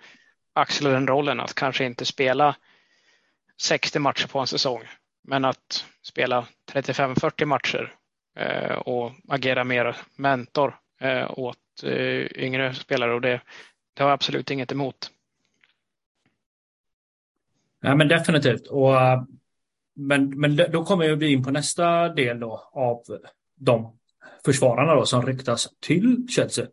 [0.52, 2.56] axla den rollen att kanske inte spela
[3.60, 4.82] 60 matcher på en säsong,
[5.22, 7.94] men att spela 35-40 matcher
[8.36, 13.40] eh, och agera mer mentor eh, åt eh, yngre spelare och det,
[13.94, 15.10] det har jag absolut inget emot.
[17.80, 18.66] Ja, men definitivt.
[18.66, 18.92] Och,
[19.94, 23.02] men, men då kommer vi in på nästa del då av
[23.56, 23.98] de
[24.44, 26.66] försvararna då som ryktas till Chelsea.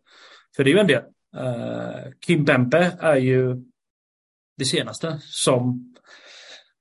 [0.55, 1.03] För det är ju en del.
[1.35, 3.55] Uh, Kim Bempe är ju
[4.57, 5.93] det senaste som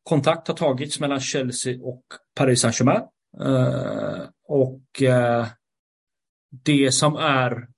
[0.02, 2.02] kontakt har tagits mellan Chelsea och
[2.34, 3.02] Paris Saint-Germain.
[3.40, 5.46] Uh, och uh,
[6.64, 7.68] det som är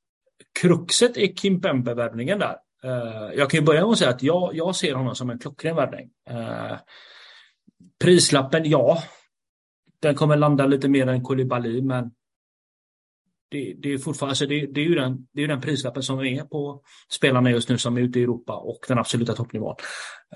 [0.60, 2.56] kruxet i Kim Bempe-värvningen där.
[2.84, 5.38] Eh, jag kan ju börja med att säga att jag, jag ser honom som en
[5.38, 6.10] klockren värvning.
[8.00, 9.02] prislappen, ja.
[10.02, 12.10] Den kommer landa lite mer än Koulibaly, men
[13.50, 16.20] det, det, är fortfarande, alltså det, det, är ju den, det är den prislappen som
[16.20, 19.74] är på spelarna just nu som är ute i Europa och den absoluta toppnivån.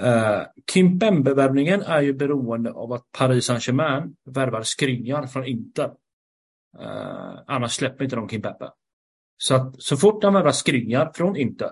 [0.01, 5.91] Eh, uh, Kim värvningen är ju beroende av att Paris Saint-Germain värvar Skriniar från Inter.
[6.81, 8.71] Uh, annars släpper inte de Kim Bembe.
[9.37, 11.71] Så att så fort de värvar Skriniar från Inter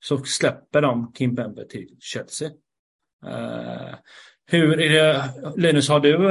[0.00, 2.48] så släpper de Kim Bembe till Chelsea.
[3.26, 3.94] Uh,
[4.46, 6.28] hur är det, Linus, har du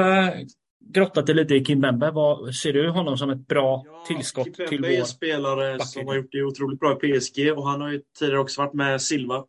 [0.81, 2.11] grottat dig lite i Kimbembe.
[2.11, 5.77] Vad, ser du honom som ett bra ja, tillskott Kimpembe till vår är en spelare
[5.77, 5.85] backlinje.
[5.85, 8.73] som har gjort det otroligt bra i PSG och han har ju tidigare också varit
[8.73, 9.45] med Silva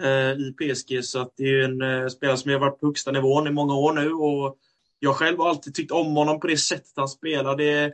[0.00, 3.12] eh, i PSG så att det är en eh, spelare som har varit på högsta
[3.12, 4.56] nivån i många år nu och
[4.98, 7.56] jag själv har alltid tyckt om honom på det sättet han spelar.
[7.56, 7.92] Det,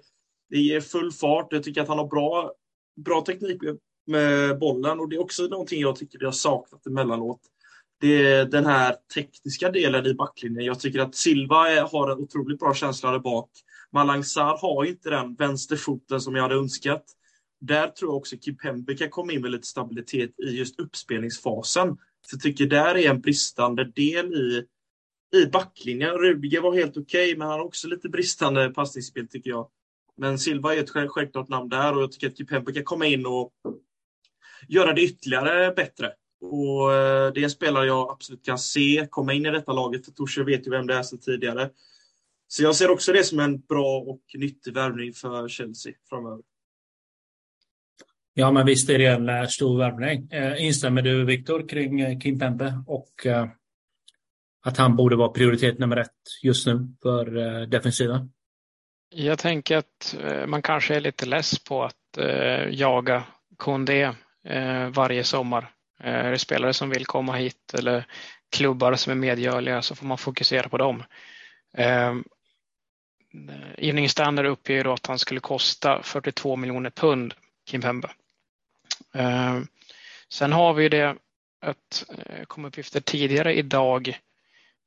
[0.51, 1.49] det ger full fart.
[1.51, 2.53] Jag tycker att han har bra,
[3.05, 3.61] bra teknik
[4.07, 7.41] med bollen och det är också någonting jag tycker vi har saknat emellanåt
[8.03, 10.65] det är den här tekniska delen i backlinjen.
[10.65, 13.51] Jag tycker att Silva har en otroligt bra känsla där bak.
[13.93, 17.05] Malang Sarr har inte den vänsterfoten som jag hade önskat.
[17.61, 21.89] Där tror jag också Kipembe kan komma in med lite stabilitet i just uppspelningsfasen.
[22.29, 24.65] För jag tycker där är en bristande del i,
[25.37, 26.11] i backlinjen.
[26.11, 29.69] Rudiger var helt okej, okay, men han har också lite bristande passningsspel tycker jag.
[30.17, 33.27] Men Silva är ett självklart namn där och jag tycker att Kipembe kan komma in
[33.27, 33.53] och
[34.69, 36.13] göra det ytterligare bättre.
[36.43, 40.05] Och eh, det är en spelare jag absolut kan se komma in i detta laget.
[40.05, 41.71] För Torshäll vet ju vem det är sedan tidigare.
[42.49, 46.43] Så jag ser också det som en bra och nyttig värvning för Chelsea framöver.
[48.35, 50.29] Ja, men visst är det en eh, stor värvning.
[50.33, 53.27] Eh, instämmer du, Viktor, kring Kim Pembe och
[54.65, 56.11] att han borde vara prioritet nummer ett
[56.43, 57.27] just nu för
[57.67, 58.33] defensiven?
[59.15, 62.19] Jag tänker att man kanske är lite less på att
[62.71, 63.25] jaga
[63.57, 64.13] Kondé
[64.93, 65.73] varje sommar.
[66.03, 68.07] Eh, är det spelare som vill komma hit eller
[68.51, 71.05] klubbar som är medgörliga så får man fokusera på dem.
[71.77, 72.25] Ehm,
[73.79, 77.35] Evening Standard uppger att han skulle kosta 42 miljoner pund,
[77.67, 78.11] Kim Pembe.
[79.15, 79.67] Ehm,
[80.29, 81.17] sen har vi det
[81.61, 84.19] att eh, kom uppgifter tidigare idag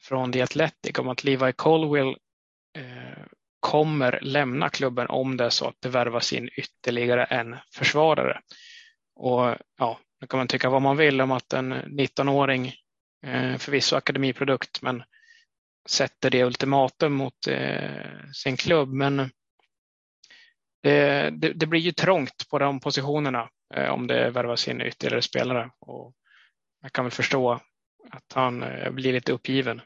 [0.02, 2.16] från The Athletic om att Levi Colwell
[2.78, 3.24] eh,
[3.60, 8.42] kommer lämna klubben om det är så att det värvas in ytterligare en försvarare.
[9.16, 12.74] Och ja, nu kan man tycka vad man vill om att en 19-åring,
[13.26, 15.04] eh, förvisso akademiprodukt, men
[15.90, 18.90] sätter det ultimatum mot eh, sin klubb.
[18.90, 19.18] Men
[20.84, 25.22] det, det, det, blir ju trångt på de positionerna eh, om det värvas in ytterligare
[25.22, 25.72] spelare.
[25.80, 26.14] Och
[26.82, 27.54] jag kan väl förstå
[28.12, 29.82] att han blir lite uppgiven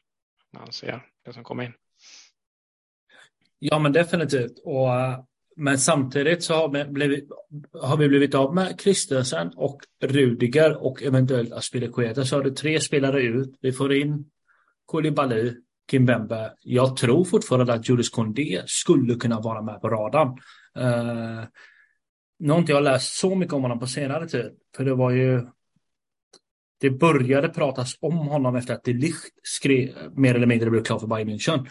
[0.53, 1.73] när han ser det som kommer in.
[3.59, 4.59] Ja, men definitivt.
[4.63, 4.89] Och
[5.59, 7.29] men samtidigt så har vi blivit,
[7.81, 12.25] har vi blivit av med Kristensen och Rudiger och eventuellt Aspilicueta.
[12.25, 13.57] Så har du tre spelare ut.
[13.61, 14.25] Vi får in
[14.85, 15.53] Koulibaly,
[15.91, 16.53] Kimbembe.
[16.61, 20.27] Jag tror fortfarande att Julius Kondé skulle kunna vara med på radarn.
[20.77, 21.43] Uh,
[22.39, 24.51] nu har inte jag läst så mycket om honom på senare tid.
[24.75, 25.47] För det var ju
[26.81, 31.07] det började pratas om honom efter att Delicht skrev, mer eller mindre blev klar för
[31.07, 31.67] Bayern München.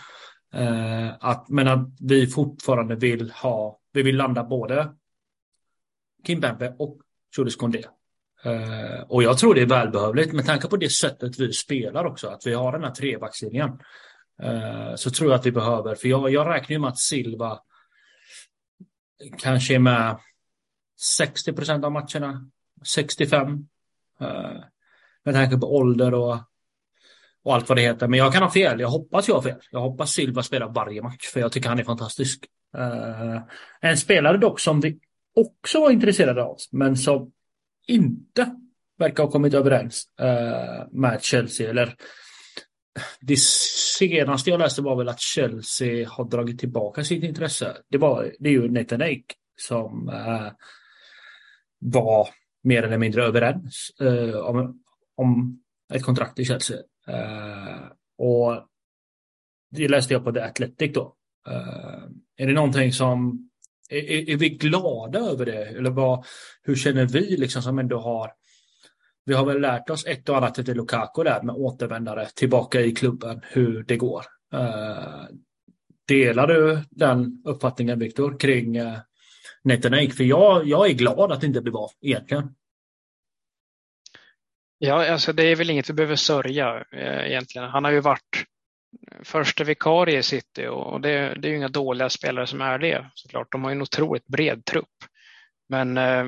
[0.54, 4.94] Uh, att, men att vi fortfarande vill ha vi vill landa både
[6.26, 7.00] Kim Bembe och
[7.36, 7.84] Jules Kondé.
[8.46, 12.04] Uh, eh, och jag tror det är välbehövligt med tanke på det sättet vi spelar
[12.04, 13.80] också, att vi har den här trebackslinjen.
[14.42, 16.98] Uh, eh, så tror jag att vi behöver, för jag, jag räknar ju med att
[16.98, 17.60] Silva
[19.38, 20.18] kanske är med
[21.00, 22.50] 60 procent av matcherna,
[22.86, 23.68] 65.
[24.20, 24.60] Uh, eh,
[25.24, 26.36] med tanke på ålder och,
[27.48, 28.08] och allt vad det heter.
[28.08, 29.60] Men jag kan ha fel, jag hoppas jag har fel.
[29.70, 32.46] Jag hoppas Silva spelar varje match, för jag tycker han är fantastisk.
[32.78, 33.40] Uh,
[33.80, 34.98] en spelare dock som vi
[35.34, 37.32] också var intresserade av, men som
[37.86, 38.54] inte
[38.98, 41.70] verkar ha kommit överens uh, med Chelsea.
[41.70, 41.94] Eller
[43.20, 43.38] det
[43.98, 47.76] senaste jag läste var väl att Chelsea har dragit tillbaka sitt intresse.
[47.90, 50.50] Det, var, det är ju Nathan Ake som uh,
[51.78, 52.28] var
[52.62, 53.90] mer eller mindre överens
[54.44, 54.82] om,
[55.16, 55.60] om
[55.94, 56.76] ett kontrakt i Chelsea.
[57.08, 57.80] Eh,
[58.18, 58.64] och
[59.70, 61.14] det läste jag på The Athletic då.
[61.48, 62.04] Eh,
[62.36, 63.48] är det någonting som
[63.90, 65.64] är, är, vi glada över det?
[65.64, 66.24] Eller vad,
[66.62, 68.32] hur känner vi liksom som ändå har
[69.28, 72.94] vi har väl lärt oss ett och annat till Lukaku där med återvändare tillbaka i
[72.94, 74.24] klubben hur det går.
[74.52, 75.24] Eh,
[76.08, 78.98] delar du den uppfattningen Viktor kring eh,
[79.64, 80.10] Nathan Ake?
[80.10, 82.54] För jag, jag är glad att det inte blev av egentligen.
[84.78, 87.68] Ja, alltså det är väl inget vi behöver sörja eh, egentligen.
[87.68, 88.44] Han har ju varit
[89.22, 93.10] första vikarie i City och det, det är ju inga dåliga spelare som är det
[93.14, 93.52] såklart.
[93.52, 95.04] De har ju en otroligt bred trupp.
[95.68, 96.26] Men eh,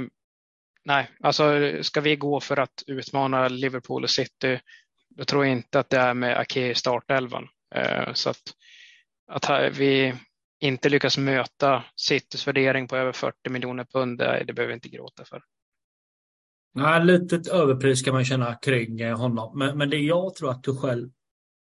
[0.84, 4.60] nej, alltså ska vi gå för att utmana Liverpool och City,
[5.08, 7.48] då tror jag inte att det är med Ake i startelvan.
[7.74, 8.42] Eh, så att,
[9.32, 10.14] att vi
[10.60, 15.24] inte lyckas möta Citys värdering på över 40 miljoner pund, det behöver vi inte gråta
[15.24, 15.42] för.
[16.74, 19.58] Nej, litet överpris kan man känna kring eh, honom.
[19.58, 21.08] Men, men det jag tror att du själv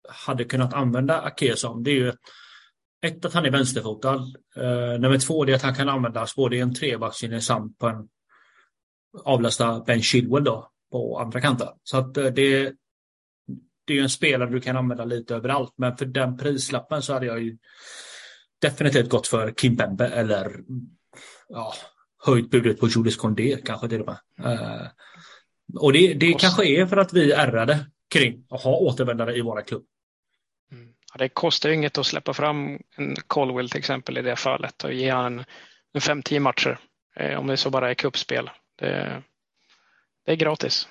[0.08, 2.12] hade kunnat använda Ake som, det är ju
[3.06, 4.16] ett att han är vänsterfotad.
[4.58, 8.08] Uh, nummer två är att han kan användas både i en trebackslinje samt på en
[9.24, 11.68] avlasta Ben Chilwell då på andra kanten.
[11.82, 12.72] Så att uh, det,
[13.84, 15.74] det är en spelare du kan använda lite överallt.
[15.76, 17.58] Men för den prislappen så hade jag ju
[18.60, 20.60] definitivt gått för Kimpembe eller
[21.48, 21.74] ja,
[22.26, 24.46] höjt budet på Julius Condé kanske till och med.
[24.52, 24.86] Uh,
[25.80, 29.62] och det, det kanske är för att vi ärrade kring att ha återvändare i våra
[29.62, 29.84] klubb.
[30.72, 30.88] Mm.
[31.12, 34.84] Ja, det kostar ju inget att släppa fram en Colwell till exempel i det fallet
[34.84, 35.38] och ge han
[35.92, 36.78] en 5-10 matcher.
[37.16, 38.50] Eh, om det så bara är kuppspel.
[38.78, 39.22] Det,
[40.26, 40.88] det är gratis.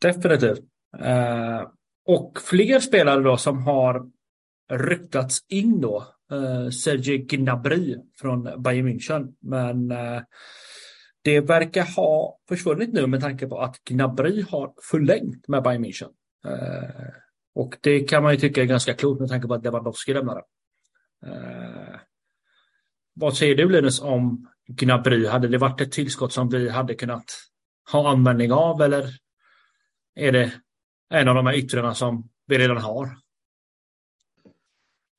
[0.00, 0.60] Definitivt.
[1.00, 1.68] Uh,
[2.06, 4.02] och fler spelare då som har
[4.72, 9.34] ryktats in då eh, Sergej Gnabry från Bayern München.
[9.40, 10.22] Men eh,
[11.24, 16.10] det verkar ha försvunnit nu med tanke på att Gnabry har förlängt med Bayern München.
[16.46, 17.14] Eh,
[17.54, 20.42] och det kan man ju tycka är ganska klokt med tanke på att Lewandowski lämnade.
[21.26, 22.00] Eh,
[23.14, 25.26] vad säger du Linus om Gnabry?
[25.26, 27.24] Hade det varit ett tillskott som vi hade kunnat
[27.92, 29.08] ha användning av eller
[30.14, 30.52] är det
[31.10, 33.21] en av de här yttrarna som vi redan har?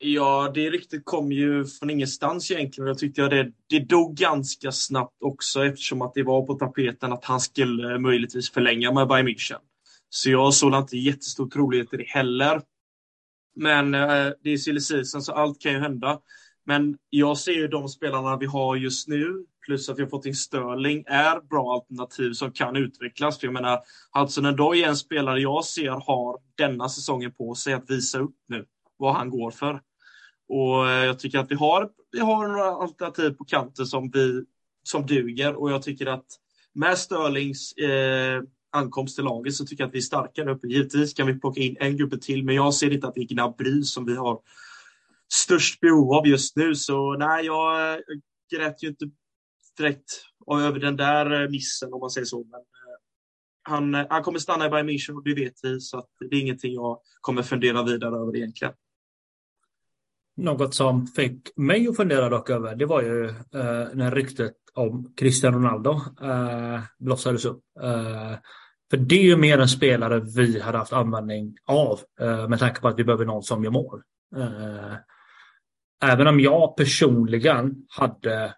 [0.06, 2.88] Ja, det ryktet kom ju från ingenstans egentligen.
[2.88, 7.14] Jag tyckte att det, det dog ganska snabbt också eftersom att det var på tapeten
[7.14, 9.60] att han skulle möjligtvis förlänga med Bayern München.
[10.10, 12.62] Så jag såg inte jättestor trolighet i det heller.
[13.56, 16.20] Men eh, det är silly season så allt kan ju hända.
[16.66, 20.26] Men jag ser ju de spelarna vi har just nu, plus att vi har fått
[20.26, 23.40] in Sterling, är bra alternativ som kan utvecklas.
[23.40, 23.80] För jag menar,
[24.12, 28.36] Hudson alltså, är en spelare jag ser har denna säsongen på sig att visa upp
[28.48, 28.66] nu
[28.98, 29.82] vad han går för.
[30.54, 34.44] Och eh, jag tycker att vi har, vi har några alternativ på kanten som, vi,
[34.84, 36.26] som duger och jag tycker att
[36.74, 40.68] med Sterlings eh, ankomst till laget så tycker jag att vi är starkare uppe.
[40.68, 43.26] Givetvis kan vi plocka in en gubbe till, men jag ser inte att det är
[43.26, 44.40] Gnabry som vi har
[45.34, 46.76] störst behov av just nu.
[46.76, 48.00] Så nej, jag
[48.52, 49.06] grät ju inte
[49.78, 52.44] direkt över den där eh, missen om man säger så.
[52.44, 52.98] Men eh,
[53.64, 56.42] han, han kommer stanna i Bayern München och det vet vi, så att det är
[56.42, 58.74] ingenting jag kommer fundera vidare över egentligen.
[60.36, 65.14] Något som fick mig att fundera dock över, det var ju eh, när ryktet om
[65.18, 67.64] Cristiano Ronaldo eh, blossades upp.
[67.82, 68.34] Eh,
[68.90, 72.82] för det är ju mer en spelare vi hade haft användning av eh, med tanke
[72.82, 74.02] på att vi behöver någon som gör mål.
[74.36, 74.96] Eh,
[76.04, 78.56] även om jag personligen hade...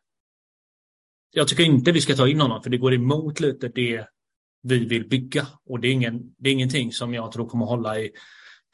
[1.32, 4.07] Jag tycker inte vi ska ta in honom för det går emot lite det
[4.63, 5.47] vi vill bygga.
[5.65, 8.11] Och det är, ingen, det är ingenting som jag tror kommer hålla i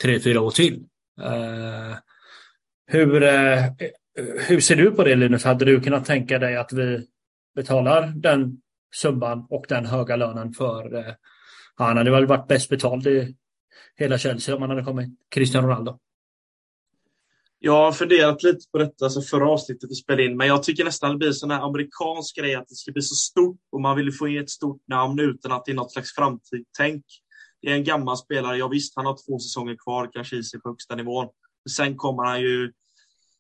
[0.03, 0.85] tre, fyra år till.
[1.21, 1.97] Eh,
[2.93, 3.63] hur, eh,
[4.47, 5.43] hur ser du på det Linus?
[5.43, 7.07] Hade du kunnat tänka dig att vi
[7.55, 8.61] betalar den
[8.95, 11.13] summan och den höga lönen för uh,
[11.75, 13.35] han hade väl varit bäst betald i
[13.95, 15.99] hela Chelsea om han hade kommit Cristiano Ronaldo.
[17.59, 20.83] Jag har funderat lite på detta alltså förra avsnittet vi spelade in, men jag tycker
[20.83, 23.97] nästan det blir sån här amerikansk grej att det ska bli så stort och man
[23.97, 27.05] vill få in ett stort namn utan att det är något slags framtidstänk.
[27.61, 30.61] Det är en gammal spelare, ja visst han har två säsonger kvar kanske i sig
[30.61, 31.27] på högsta nivån.
[31.69, 32.71] Sen kommer han ju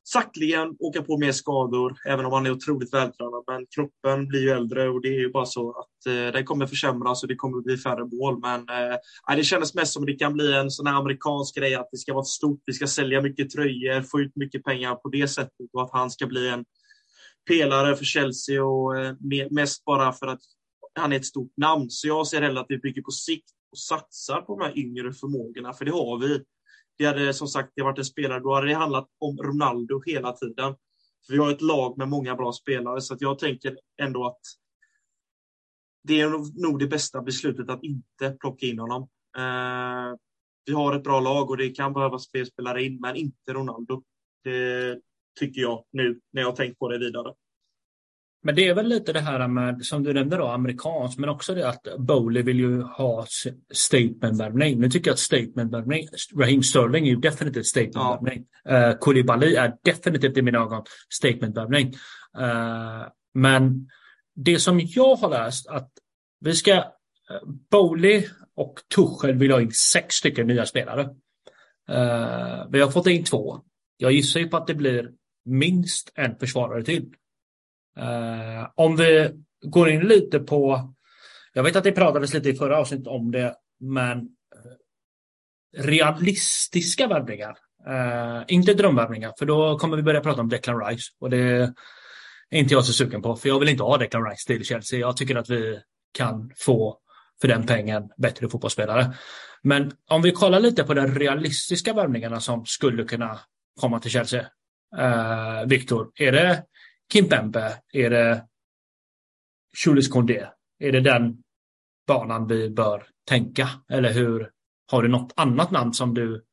[0.03, 3.43] sakteligen åka på mer skador, även om han är otroligt vältränad.
[3.47, 6.65] Men kroppen blir ju äldre och det är ju bara så att eh, den kommer
[6.67, 8.39] försämras och det kommer bli färre mål.
[8.39, 11.75] Men eh, det kändes mest som att det kan bli en sån här amerikansk grej
[11.75, 12.61] att det ska vara stort.
[12.65, 16.11] Vi ska sälja mycket tröjor, få ut mycket pengar på det sättet och att han
[16.11, 16.65] ska bli en
[17.47, 19.15] pelare för Chelsea och eh,
[19.51, 20.41] mest bara för att
[20.99, 21.89] han är ett stort namn.
[21.89, 25.13] Så jag ser hellre att vi bygger på sikt och satsar på de här yngre
[25.13, 26.43] förmågorna, för det har vi.
[27.01, 30.31] Det hade som sagt det varit en spelare, då hade det handlat om Ronaldo hela
[30.31, 30.75] tiden.
[31.25, 34.39] För vi har ett lag med många bra spelare, så att jag tänker ändå att
[36.03, 39.01] det är nog det bästa beslutet att inte plocka in honom.
[39.37, 40.17] Eh,
[40.65, 44.03] vi har ett bra lag och det kan behövas fler spelare in, men inte Ronaldo.
[44.43, 44.99] Det
[45.39, 47.33] tycker jag nu när jag har tänkt på det vidare.
[48.43, 51.55] Men det är väl lite det här med, som du nämnde då, amerikanskt, men också
[51.55, 53.25] det att Bowley vill ju ha
[53.73, 54.79] statement-värvning.
[54.79, 58.45] Nu tycker jag att statement-värvning, Raheem Sterling är ju definitivt statement-värvning.
[58.63, 58.89] Ja.
[58.89, 61.93] Uh, Koulibaly är definitivt i mina ögon statement-värvning.
[62.39, 63.89] Uh, men
[64.35, 65.91] det som jag har läst att
[66.39, 66.83] vi ska, uh,
[67.71, 68.23] Bowley
[68.55, 71.01] och Tuchel vill ha in sex stycken nya spelare.
[71.89, 73.61] Uh, vi har fått in två.
[73.97, 75.11] Jag gissar ju på att det blir
[75.45, 77.09] minst en försvarare till.
[77.97, 79.29] Eh, om vi
[79.61, 80.93] går in lite på,
[81.53, 87.57] jag vet att det pratades lite i förra avsnittet om det, men eh, realistiska värvningar.
[87.87, 91.11] Eh, inte drömvärvningar, för då kommer vi börja prata om Declan Rice.
[91.19, 91.37] Och det
[92.49, 94.99] är inte jag så sugen på, för jag vill inte ha Declan Rice till Chelsea.
[94.99, 95.79] Jag tycker att vi
[96.13, 96.97] kan få
[97.41, 99.13] för den pengen bättre fotbollsspelare.
[99.63, 103.39] Men om vi kollar lite på de realistiska värvningarna som skulle kunna
[103.81, 104.45] komma till Chelsea.
[104.97, 106.63] Eh, Viktor, är det
[107.13, 107.81] Kimpembe?
[107.93, 108.47] Är det
[109.85, 110.47] Jules Condé?
[110.79, 111.43] Är det den
[112.07, 113.69] banan vi bör tänka?
[113.89, 114.51] Eller hur?
[114.91, 116.45] Har du något annat namn som du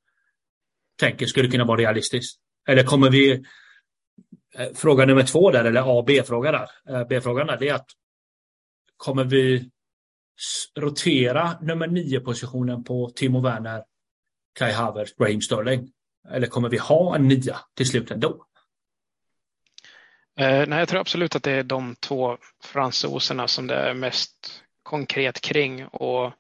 [1.01, 2.41] tänker skulle kunna vara realistiskt?
[2.69, 3.45] Eller kommer vi...
[4.55, 6.69] Eh, fråga nummer två där, eller A och B-fråga där.
[6.89, 7.91] Eh, B-frågan där, det är att
[8.97, 9.71] kommer vi
[10.77, 13.85] rotera nummer nio positionen på Timo Werner,
[14.53, 15.93] Kai Havertz, Raheem Sterling?
[16.31, 18.48] Eller kommer vi ha en nia till slut ändå?
[20.39, 24.63] Eh, nej, jag tror absolut att det är de två fransoserna som det är mest
[24.83, 26.33] konkret kring och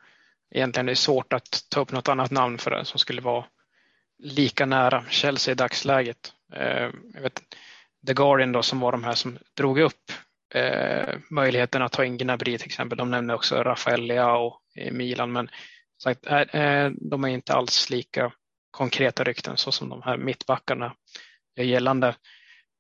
[0.55, 3.45] egentligen är det svårt att ta upp något annat namn för det som skulle vara
[4.19, 6.33] lika nära Chelsea i dagsläget.
[6.53, 7.43] Eh, jag vet,
[8.07, 10.13] The Guardian då som var de här som drog upp
[10.55, 12.99] eh, möjligheten att ta in Gnabry till exempel.
[12.99, 15.49] De nämnde också Rafael Leao i Milan men
[16.03, 18.33] sagt, eh, eh, de är inte alls lika
[18.71, 20.95] konkreta rykten så som de här mittbackarna
[21.57, 22.15] gör gällande.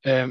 [0.06, 0.26] Eh,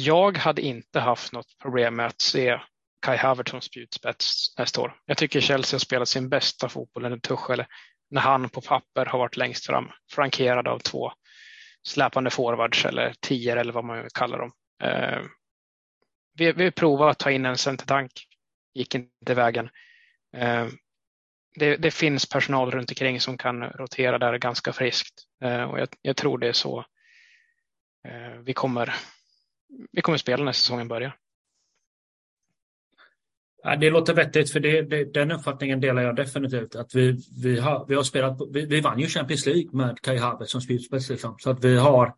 [0.00, 2.60] jag hade inte haft något problem med att se
[3.02, 4.96] Kai Havertz som spjutspets nästa år.
[5.06, 7.64] Jag tycker Chelsea har spelat sin bästa fotboll under Tuchel
[8.10, 11.12] när han på papper har varit längst fram, frankerad av två
[11.82, 14.52] släpande forwards eller tior eller vad man kallar dem.
[14.82, 15.22] Eh,
[16.34, 18.12] vi, vi provade att ta in en centertank,
[18.74, 19.70] gick inte vägen.
[20.36, 20.66] Eh,
[21.54, 25.88] det, det, finns personal runt omkring som kan rotera där ganska friskt eh, och jag,
[26.02, 26.78] jag, tror det är så
[28.08, 28.94] eh, vi kommer,
[29.92, 31.16] vi kommer spela när säsongen börjar.
[33.62, 36.76] Ja, det låter vettigt, för det, det, den uppfattningen delar jag definitivt.
[36.76, 40.18] Att vi, vi, har, vi, har spelat, vi, vi vann ju Champions League med Kai
[40.18, 41.10] Havertz som spjutspets.
[41.10, 41.36] Liksom.
[41.38, 42.14] Så att vi har...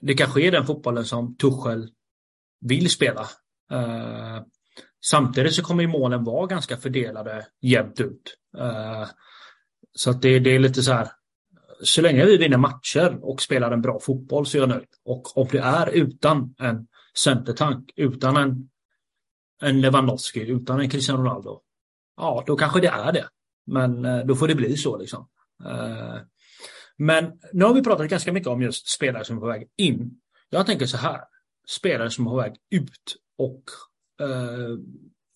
[0.00, 1.90] Det kanske är den fotbollen som Tuchel
[2.60, 3.22] vill spela.
[3.72, 4.40] Uh,
[5.04, 8.36] Samtidigt så kommer ju målen vara ganska fördelade jämnt ut.
[8.58, 9.06] Uh,
[9.92, 11.08] så att det, det, är lite så här.
[11.82, 14.88] Så länge vi vinner matcher och spelar en bra fotboll så är jag nöjd.
[15.04, 16.86] Och om det är utan en
[17.18, 18.70] centertank, utan en,
[19.62, 21.60] en Lewandowski, utan en Cristiano Ronaldo.
[22.16, 23.28] Ja, då kanske det är det.
[23.66, 25.28] Men eh, då får det bli så liksom.
[25.64, 26.16] Eh,
[26.96, 30.20] men nu har vi pratat ganska mycket om just spelare som är på väg in.
[30.50, 31.20] Jag tänker så här.
[31.68, 33.62] Spelare som är på väg ut och
[34.20, 34.78] Eh,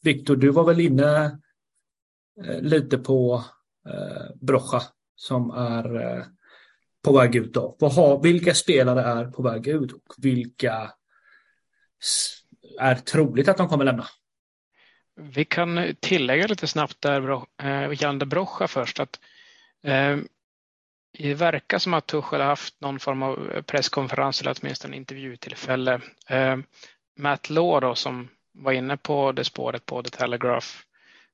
[0.03, 1.38] Viktor, du var väl inne
[2.45, 3.45] eh, lite på
[3.88, 4.82] eh, Brocha
[5.21, 6.25] som är eh,
[7.05, 7.55] på väg ut.
[7.55, 7.77] Då.
[7.79, 10.93] Vad har, vilka spelare är på väg ut och vilka
[12.79, 14.07] är troligt att de kommer lämna?
[15.21, 19.01] Vi kan tillägga lite snabbt där eh, gällande Brocha först.
[19.01, 19.21] att
[19.83, 20.18] eh,
[21.18, 26.01] Det verkar som att Tuchel har haft någon form av presskonferens eller åtminstone intervjutillfälle.
[26.29, 26.57] Eh,
[27.18, 30.68] Matt Law då, som var inne på det spåret på The Telegraph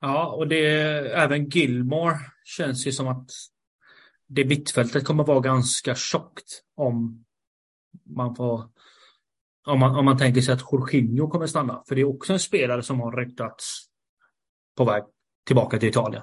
[0.00, 0.66] Ja, och det
[1.12, 3.30] även Gilmore känns ju som att
[4.26, 7.24] det mittfältet kommer vara ganska tjockt om
[8.04, 8.70] man får
[9.66, 11.82] om man, om man tänker sig att Jorginho kommer stanna.
[11.88, 13.86] För det är också en spelare som har ryktats
[14.76, 15.02] på väg
[15.46, 16.22] tillbaka till Italien.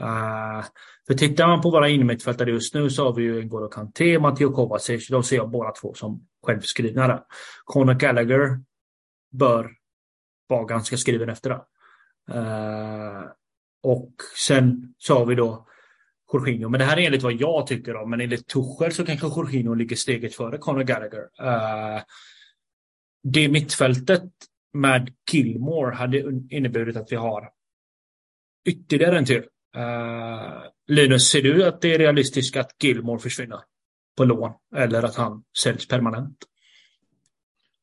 [0.00, 0.64] Uh,
[1.06, 4.52] för tittar man på våra innermittfältare just nu så har vi ju N'Golo Kanté, Matteo
[4.52, 5.08] Kovacic.
[5.08, 7.22] De ser jag båda två som självskrivna där.
[7.64, 8.60] Conor Gallagher
[9.32, 9.70] bör
[10.46, 11.64] vara ganska skriven efter det.
[12.34, 13.24] Uh,
[13.82, 15.66] och sen så har vi då
[16.32, 16.68] Jorginho.
[16.68, 18.10] Men det här är enligt vad jag tycker om.
[18.10, 21.22] Men enligt Tuchel så kanske Jorginho ligger steget före Conor Gallagher.
[21.42, 22.02] Uh,
[23.22, 24.30] det mittfältet
[24.72, 26.18] med Gilmore hade
[26.50, 27.50] inneburit att vi har
[28.64, 29.44] ytterligare en till.
[29.76, 33.60] Uh, Linus, ser du att det är realistiskt att Gilmore försvinner
[34.16, 36.36] på lån eller att han säljs permanent?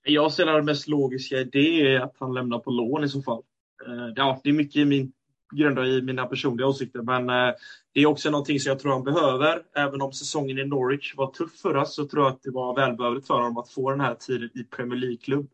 [0.04, 3.22] Jag ser det mest logiska i det är att han lämnar på lån i så
[3.22, 3.42] fall.
[3.88, 5.12] Uh, ja, det är mycket i min
[5.56, 7.56] grundar i mina personliga åsikter, men eh,
[7.94, 9.62] det är också någonting som jag tror han behöver.
[9.76, 13.28] Även om säsongen i Norwich var tuff förra så tror jag att det var välbehövligt
[13.28, 15.50] för honom att få den här tiden i Premier League-klubb.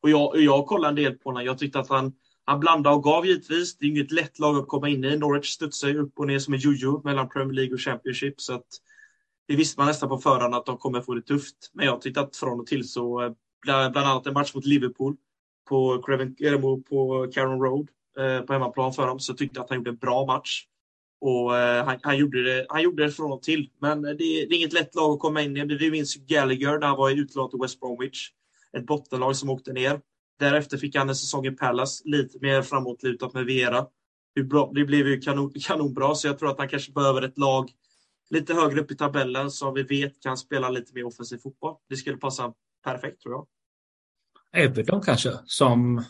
[0.00, 1.44] Och jag, jag kollade en del på honom.
[1.44, 2.12] Jag tyckte att han
[2.50, 3.76] han blandade och gav givetvis.
[3.76, 5.16] Det är inget lätt lag att komma in i.
[5.16, 8.40] Norwich studsar ju upp och ner som en jojo mellan Premier League och Championship.
[8.40, 8.66] Så att
[9.48, 11.56] det visste man nästan på förhand att de kommer få det tufft.
[11.72, 13.32] Men jag tyckte att från och till så, eh,
[13.62, 15.16] bland annat en match mot Liverpool
[15.68, 16.34] på, Craven,
[16.88, 17.88] på Caron Road
[18.18, 20.66] eh, på hemmaplan för dem, så tyckte jag att han gjorde en bra match.
[21.20, 23.70] Och eh, han, han, gjorde det, han gjorde det från och till.
[23.78, 25.64] Men det, det är inget lätt lag att komma in i.
[25.64, 28.30] Vi minns Gallagher när han var i utlån till West Bromwich.
[28.76, 30.00] Ett bottenlag som åkte ner.
[30.40, 33.86] Därefter fick han en säsong i Palace, lite mer framåtlutat med Vera.
[34.74, 37.70] Det blev ju kanon, kanonbra, så jag tror att han kanske behöver ett lag
[38.30, 41.74] lite högre upp i tabellen som vi vet kan spela lite mer offensiv fotboll.
[41.88, 42.52] Det skulle passa
[42.84, 43.46] perfekt tror jag.
[44.64, 46.04] Everton kanske, som,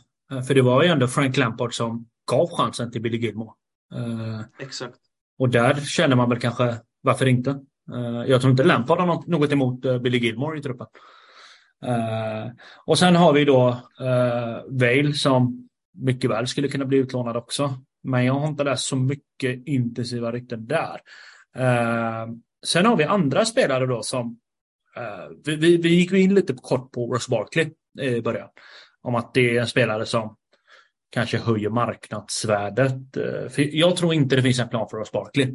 [0.47, 3.51] för det var ju ändå Frank Lampard som gav chansen till Billy Gilmore.
[3.95, 4.99] Uh, Exakt.
[5.39, 7.51] Och där känner man väl kanske, varför inte?
[7.93, 10.87] Uh, jag tror inte Lampard har något emot Billy Gilmore i truppen.
[11.87, 12.53] Uh,
[12.87, 13.69] och sen har vi då
[14.01, 17.75] eh, uh, Vail som mycket väl skulle kunna bli utlånad också.
[18.03, 21.01] Men jag har inte läst så mycket intensiva rykten där.
[21.59, 22.33] Uh,
[22.67, 24.37] sen har vi andra spelare då som
[25.45, 27.71] vi, vi, vi, gick in lite kort på Ross Barkley
[28.01, 28.49] i början.
[29.03, 30.37] Om att det är en spelare som
[31.11, 32.93] kanske höjer marknadsvärdet.
[33.51, 35.55] För jag tror inte det finns en plan för Ross Barkley.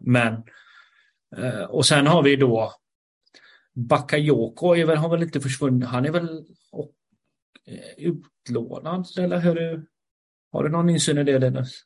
[0.00, 0.42] Men
[1.68, 2.72] och sen har vi då
[3.74, 5.88] Bakayoko är väl, har väl inte försvunnit.
[5.88, 6.92] Han är väl och,
[7.66, 9.86] eh, utlånad eller hur
[10.52, 11.84] har du någon insyn i det Linus?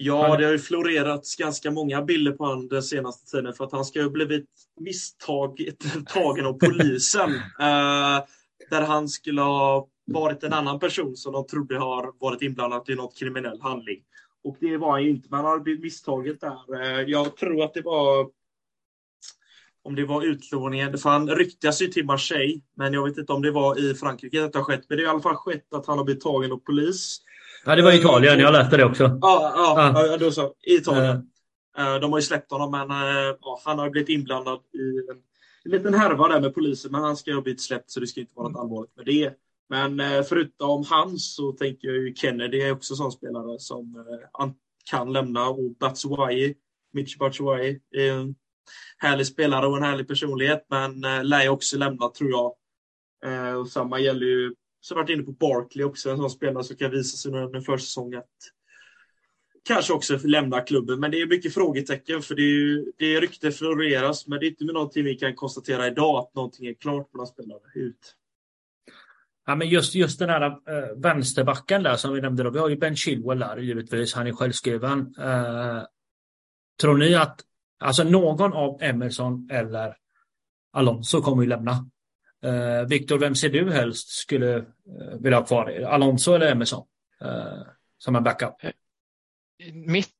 [0.00, 3.72] Ja, det har ju florerats ganska många bilder på honom den senaste tiden för att
[3.72, 4.46] han ska ha blivit
[4.80, 5.76] misstaget
[6.06, 7.30] tagen av polisen.
[7.30, 8.24] uh,
[8.70, 12.94] där han skulle ha varit en annan person som de trodde har varit inblandad i
[12.94, 14.02] något kriminell handling.
[14.44, 16.74] Och det var han ju inte, men han har blivit misstaget där.
[16.74, 18.30] Uh, jag tror att det var
[19.82, 20.98] om det var utlåningen.
[20.98, 24.44] För han ryktas ju till Marseille, men jag vet inte om det var i Frankrike
[24.44, 24.84] att det har skett.
[24.88, 27.18] Men det har i alla fall skett att han har blivit tagen av polis.
[27.64, 28.38] Ja, det var i Italien.
[28.38, 29.18] Jag läste det också.
[29.20, 30.16] Ja, ja, ja.
[30.16, 30.54] då så.
[30.66, 31.16] I Italien.
[31.16, 32.00] Uh.
[32.00, 32.88] De har ju släppt honom, men
[33.40, 35.16] ja, han har blivit inblandad i en,
[35.64, 36.92] en liten härva där med polisen.
[36.92, 38.60] Men han ska ha blivit släppt, så det ska inte vara något mm.
[38.60, 39.32] allvarligt med det.
[39.68, 44.04] Men förutom han så tänker jag ju Kennedy är också sån spelare som
[44.90, 45.48] kan lämna.
[45.48, 46.54] Och Batshuayi,
[46.92, 47.80] Mitch Batshuayi,
[48.98, 52.52] härlig spelare och en härlig personlighet, men eh, lär också lämna tror jag.
[53.24, 56.76] Eh, och samma gäller ju, som varit inne på Barkley också, en sån spelare som
[56.76, 58.22] kan visa sig under försäsongen
[59.68, 61.00] kanske också lämna klubben.
[61.00, 64.46] Men det är mycket frågetecken för det, är ju, det är rykte floreras, men det
[64.46, 67.60] är inte med någonting vi kan konstatera idag att någonting är klart på några spelare
[67.74, 68.14] ut.
[69.46, 72.68] Ja, men just, just den här äh, vänsterbacken där som vi nämnde, då, vi har
[72.68, 75.14] ju Ben Chilwell där givetvis, han är självskriven.
[75.18, 75.82] Äh,
[76.80, 77.40] tror ni att
[77.80, 79.96] Alltså någon av Emerson eller
[80.72, 81.90] Alonso kommer ju lämna.
[82.44, 84.64] Eh, uh, Viktor, vem ser du helst skulle uh,
[85.20, 85.82] vilja ha kvar?
[85.82, 86.86] Alonso eller Emerson?
[87.24, 87.62] Uh,
[87.98, 88.54] som en backup?
[89.72, 90.14] Mitt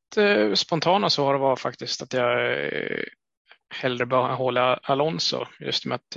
[0.54, 2.60] spontana svar var faktiskt att jag
[3.74, 5.44] hellre bör hålla Alonso.
[5.60, 6.16] Just med att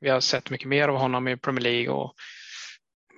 [0.00, 2.14] vi har sett mycket mer av honom i Premier League och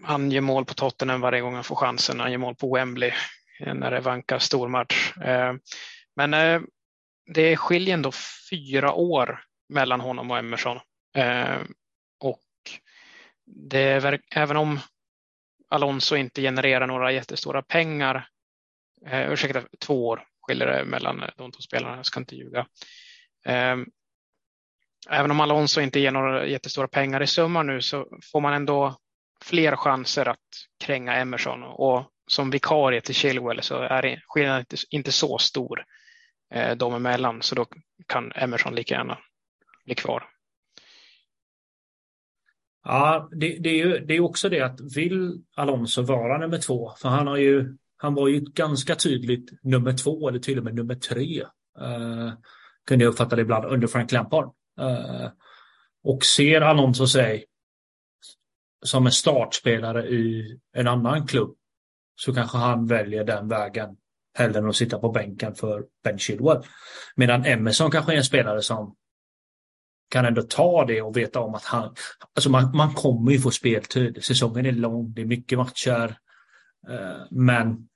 [0.04, 2.20] han gör mål på Tottenham varje gång han får chansen.
[2.20, 3.12] Han gör mål på Wembley
[3.60, 5.12] när det vankar stormatch.
[6.16, 6.34] Men
[7.34, 8.12] det skiljer ändå
[8.50, 10.80] fyra år mellan honom och Emerson.
[11.16, 11.60] Eh,
[12.20, 12.42] och
[13.46, 14.80] det är, även om
[15.68, 18.28] Alonso inte genererar några jättestora pengar,
[19.06, 22.66] eh, ursäkta, två år skiljer det mellan de två spelarna, jag ska inte ljuga.
[23.46, 23.76] Eh,
[25.10, 28.96] även om Alonso inte ger några jättestora pengar i summa nu så får man ändå
[29.40, 30.38] fler chanser att
[30.80, 35.84] kränga Emerson och som vikarie till Chilwell så är skillnaden inte, inte så stor
[36.50, 37.66] eh, dem emellan så då
[38.06, 39.18] kan Emerson lika gärna
[39.84, 40.24] bli kvar.
[42.84, 46.94] Ja, det, det, är ju det är också det att vill Alonso vara nummer två,
[46.98, 50.74] för han har ju han var ju ganska tydligt nummer två eller till och med
[50.74, 51.40] nummer tre.
[51.80, 52.32] Eh,
[52.86, 54.44] kunde jag uppfatta det ibland under Frank Lampard.
[54.80, 55.28] Eh,
[56.04, 57.44] och ser Alonso sig
[58.84, 61.56] som en startspelare i en annan klubb
[62.16, 63.96] så kanske han väljer den vägen
[64.38, 66.62] hellre än att sitta på bänken för Ben Chilwell.
[67.16, 68.94] Medan Emerson kanske är en spelare som
[70.10, 71.94] kan ändå ta det och veta om att han...
[72.34, 74.24] Alltså man, man kommer ju få speltid.
[74.24, 76.18] Säsongen är lång, det är mycket matcher.
[76.88, 77.88] Eh, men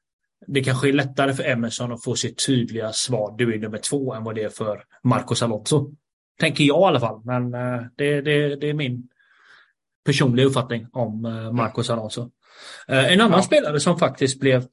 [0.47, 4.15] det kanske är lättare för Emerson att få sitt tydliga svar, du är nummer två,
[4.15, 5.95] än vad det är för Marcos Alonso.
[6.41, 9.09] Tänker jag i alla fall, men eh, det, det, det är min
[10.05, 12.31] personliga uppfattning om eh, Marcos Alonso.
[12.87, 13.43] En annan ja.
[13.43, 14.67] spelare som faktiskt blev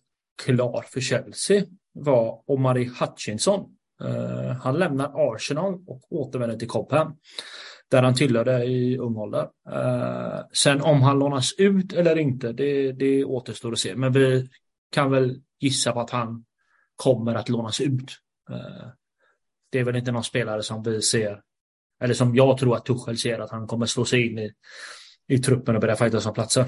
[0.46, 1.64] klar för Chelsea
[1.94, 3.76] var Omari Hutchinson.
[4.04, 7.16] Eh, han lämnar Arsenal och återvänder till Cobham
[7.92, 9.50] där han tillhörde i ung ålder.
[9.72, 13.96] Eh, sen om han lånas ut eller inte, det, det återstår att se.
[13.96, 14.50] Men vi
[14.92, 16.46] kan väl gissa på att han
[16.96, 18.12] kommer att lånas ut.
[18.50, 18.88] Eh,
[19.72, 21.42] det är väl inte någon spelare som vi ser,
[22.02, 24.52] eller som jag tror att Tuchel ser att han kommer slå sig in i,
[25.28, 26.66] i truppen och börja fightas om platser.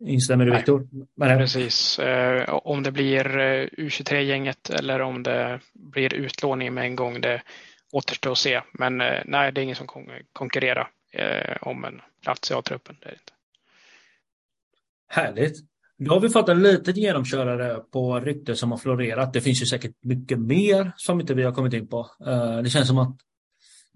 [0.00, 0.88] Instämmer du Viktor?
[1.18, 1.98] Precis.
[1.98, 7.42] Eh, om det blir eh, U23-gänget eller om det blir utlåning med en gång, det
[7.92, 8.62] återstår att se.
[8.72, 9.86] Men eh, nej, det är ingen som
[10.32, 10.90] konkurrerar
[11.60, 12.96] om en plats i A-truppen.
[13.00, 13.32] Det är inte.
[15.08, 15.56] Härligt.
[15.98, 19.32] Då har vi fått en liten genomkörare på rykten som har florerat.
[19.32, 22.10] Det finns ju säkert mycket mer som inte vi har kommit in på.
[22.64, 23.16] Det känns som att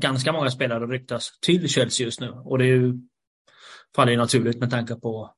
[0.02, 2.94] ganska många spelare ryktas till Chelsea just nu och det är ju
[3.96, 5.34] faller naturligt med tanke på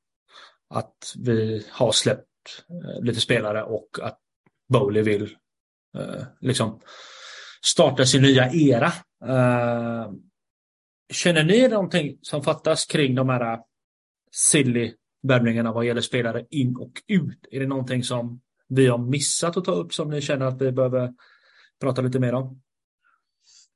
[0.69, 2.27] att vi har släppt
[2.69, 4.19] eh, lite spelare och att
[4.69, 5.23] Bowley vill
[5.97, 6.81] eh, liksom
[7.65, 8.91] starta sin nya era.
[9.25, 10.11] Eh,
[11.13, 13.59] känner ni någonting som fattas kring de här
[14.31, 14.93] silly
[15.27, 17.47] värvningarna vad gäller spelare in och ut?
[17.51, 20.71] Är det någonting som vi har missat att ta upp som ni känner att vi
[20.71, 21.13] behöver
[21.81, 22.61] prata lite mer om?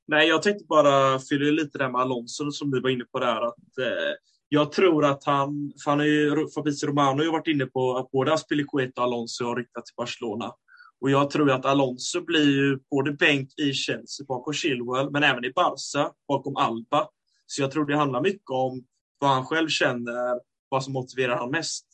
[0.08, 3.48] Nej, jag tänkte bara fylla lite det med Alonso som du var inne på där.
[3.48, 4.14] Att, eh,
[4.50, 7.98] jag tror att han, för han är ju, Fabrizio Romano har ju varit inne på
[7.98, 10.54] att både Aspilicueta och Alonso har riktat till Barcelona.
[11.02, 15.46] Och jag tror att Alonso blir ju både bänk i Chelsea bakom Chilwell, men även
[15.46, 17.08] i Barca bakom Alba.
[17.46, 18.84] Så jag tror det handlar mycket om
[19.20, 20.40] vad han själv känner,
[20.70, 21.86] vad som motiverar han mest.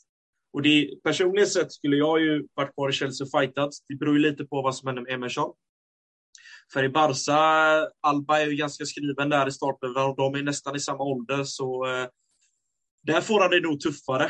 [0.54, 3.70] Och det, personligen sett skulle jag ju varit kvar i Chelsea och fightat.
[3.88, 5.54] Det beror ju lite på vad som händer med Emerson.
[6.74, 7.38] För i Barca,
[8.02, 11.44] Alba är ju ganska skriven där i starten och de är nästan i samma ålder,
[11.44, 12.08] så eh,
[13.06, 14.24] där får han det nog tuffare.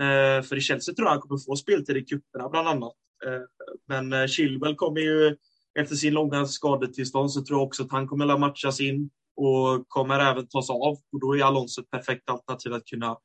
[0.00, 2.94] Eh, för i Chelsea tror jag han kommer få speltid i cuperna bland annat.
[3.26, 3.40] Eh,
[3.88, 5.36] men eh, Chilwell kommer ju
[5.78, 9.88] efter sin långa skadetillstånd så tror jag också att han kommer att matchas in och
[9.88, 10.98] kommer även tas av.
[11.12, 13.16] Och då är Alonso ett perfekt alternativ att kunna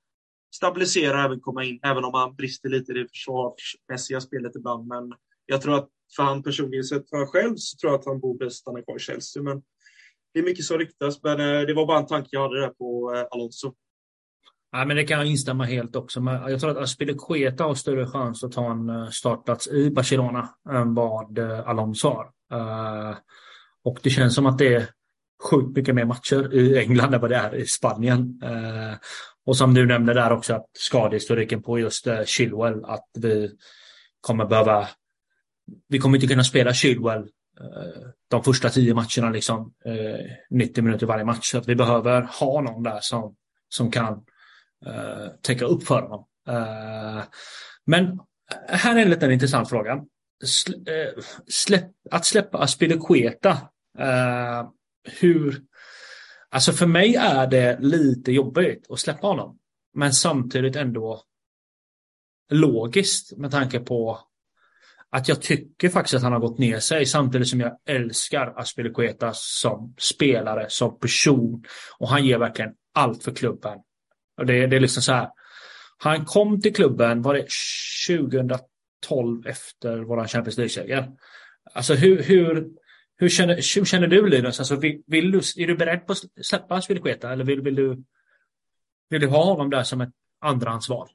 [0.55, 4.87] stabilisera och även komma in, även om han brister lite i det försvarsmässiga spelet ibland.
[4.87, 5.13] Men
[5.45, 8.19] jag tror att för han personligen sett, för han själv, så tror jag att han
[8.19, 9.43] borde stanna kvar i Chelsea.
[9.43, 9.61] Men
[10.33, 12.69] det är mycket som ryktas, men eh, det var bara en tanke jag hade där
[12.69, 13.73] på eh, Alonso.
[14.77, 18.07] Ja, men det kan jag instämma helt också Men Jag tror att Aspilicueta har större
[18.07, 22.25] chans att ta en eh, startplats i Barcelona än vad eh, Alonso har.
[22.51, 23.17] Eh,
[23.83, 24.89] och det känns som att det är
[25.51, 28.41] sjukt mycket mer matcher i England än vad det är i Spanien.
[29.45, 33.51] Och som du nämnde där också att skadehistoriken på just Chilwell, att vi
[34.21, 34.87] kommer behöva
[35.87, 37.27] vi kommer inte kunna spela Chilwell
[38.27, 39.73] de första tio matcherna, liksom
[40.49, 41.51] 90 minuter varje match.
[41.51, 43.35] Så att vi behöver ha någon där som,
[43.69, 44.23] som kan
[44.85, 46.25] uh, täcka upp för honom.
[46.49, 47.23] Uh,
[47.85, 48.19] men
[48.67, 50.03] här är en liten intressant fråga.
[50.43, 53.51] Sl uh, släpp, att släppa Aspilicueta,
[53.99, 54.69] uh,
[55.19, 55.61] hur...
[56.49, 59.59] Alltså för mig är det lite jobbigt att släppa honom.
[59.93, 61.21] Men samtidigt ändå
[62.49, 64.19] logiskt med tanke på
[65.09, 69.31] att jag tycker faktiskt att han har gått ner sig samtidigt som jag älskar Aspilicueta
[69.33, 71.63] som spelare, som person.
[71.99, 73.79] Och han ger verkligen allt för klubben.
[74.37, 75.29] Och det, det är liksom så här.
[75.97, 77.47] Han kom till klubben, var det
[78.07, 81.11] 2012 efter våran Champions League-seger?
[81.73, 82.67] Alltså hur, hur,
[83.17, 84.59] hur, känner, hur känner du Linus?
[84.59, 88.03] Alltså, vill, vill du, är du beredd på att släppa Aspilicueta eller vill, vill, du,
[89.09, 91.09] vill du ha honom där som ett andrahandsval?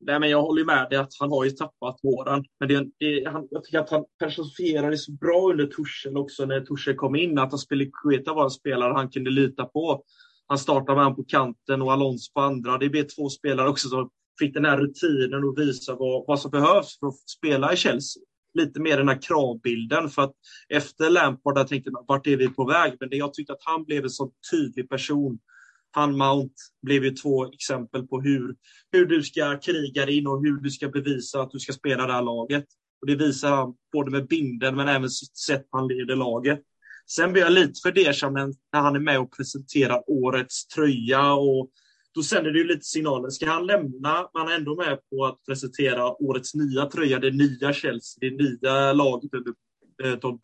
[0.00, 2.44] Nej, men jag håller med dig att han har ju tappat våren.
[2.60, 6.60] Men det, det, han, jag tycker att han personifierade så bra under Torshäll också när
[6.60, 7.38] Torshäll kom in.
[7.38, 10.02] Att Aspilicueta var en spelare han kunde lita på.
[10.46, 12.78] Han startade med honom på kanten och Alonso på andra.
[12.78, 16.50] Det blev två spelare också som fick den här rutinen och visa vad, vad som
[16.50, 18.22] behövs för att spela i Chelsea.
[18.54, 20.08] Lite mer den här kravbilden.
[20.08, 20.32] För att
[20.68, 22.96] efter Lampard där tänkte man, vart är vi på väg?
[23.00, 25.38] Men det, jag tyckte att han blev en så tydlig person
[25.90, 28.56] han Mount blev ju två exempel på hur,
[28.92, 32.06] hur du ska kriga dig in och hur du ska bevisa att du ska spela
[32.06, 32.64] det här laget.
[33.00, 36.60] Och Det visar han både med binden men även sitt sätt han leder laget.
[37.10, 41.32] Sen blir jag lite fundersam när han är med och presenterar årets tröja.
[41.32, 41.70] Och
[42.14, 43.30] då sänder det ju lite signaler.
[43.30, 47.72] Ska han lämna, man är ändå med på att presentera årets nya tröja, det nya
[47.72, 49.52] Chelsea, det nya laget under
[50.04, 50.40] eh, Todd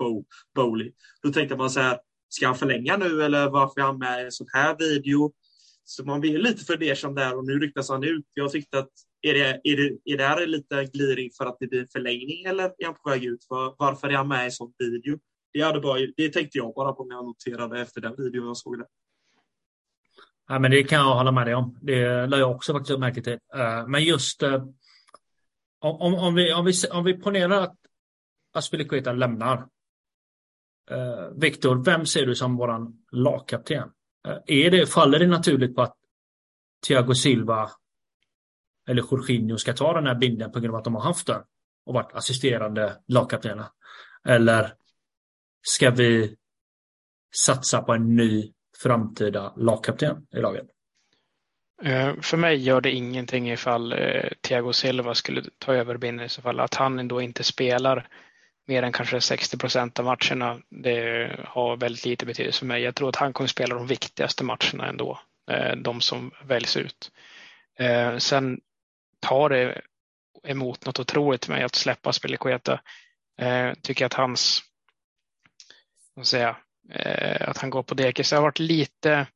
[0.55, 0.93] Bowley.
[1.23, 1.99] Då tänkte man så här,
[2.35, 5.33] ska han förlänga nu eller varför är han med i en sån här video?
[5.85, 8.25] Så man blir lite fundersam där och nu ryktas han ut.
[8.35, 8.91] Jag tyckte att
[9.23, 12.45] är det, är det, är det här lite gliring för att det blir en förlängning
[12.45, 13.47] eller är han på väg ut?
[13.49, 15.19] Var, varför är han med i en sån video?
[15.53, 18.57] Det, hade bara, det tänkte jag bara på när jag noterade efter den videon jag
[18.57, 18.87] såg det.
[20.49, 21.79] Ja, men det kan jag hålla med dig om.
[21.83, 23.39] Det lade jag också faktiskt märke till.
[23.55, 24.65] Eh, men just eh,
[25.79, 27.77] om, om, vi, om, vi, om vi ponerar att
[28.53, 29.67] Aspilicueta lämnar
[30.91, 33.91] Eh, Viktor, vem ser du som våran lagkapten?
[34.29, 35.97] Eh, är det, faller det naturligt på att
[36.87, 37.71] Thiago Silva
[38.89, 41.43] eller Jorginho ska ta den här binden på grund av att de har haft den
[41.87, 43.67] och varit assisterande lagkaptener?
[44.29, 44.73] Eller
[45.63, 46.37] ska vi
[47.35, 50.67] satsa på en ny framtida lagkapten i laget?
[51.83, 56.29] Eh, för mig gör det ingenting ifall eh, Thiago Silva skulle ta över binden i
[56.29, 56.61] så fall.
[56.61, 58.09] Att han ändå inte spelar
[58.67, 62.83] mer än kanske 60 procent av matcherna, det har väldigt lite betydelse för mig.
[62.83, 67.13] Jag tror att han kommer spela de viktigaste matcherna ändå, eh, de som väljs ut.
[67.79, 68.61] Eh, sen
[69.21, 69.81] tar det
[70.43, 72.81] emot något otroligt med mig att släppa Spelikueta.
[73.39, 74.63] Eh, tycker att hans,
[76.15, 76.57] vad säga,
[77.41, 79.27] att han går på dekis har varit lite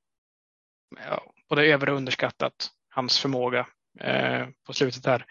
[1.06, 3.66] ja, både över och underskattat, hans förmåga
[4.66, 5.26] på slutet här.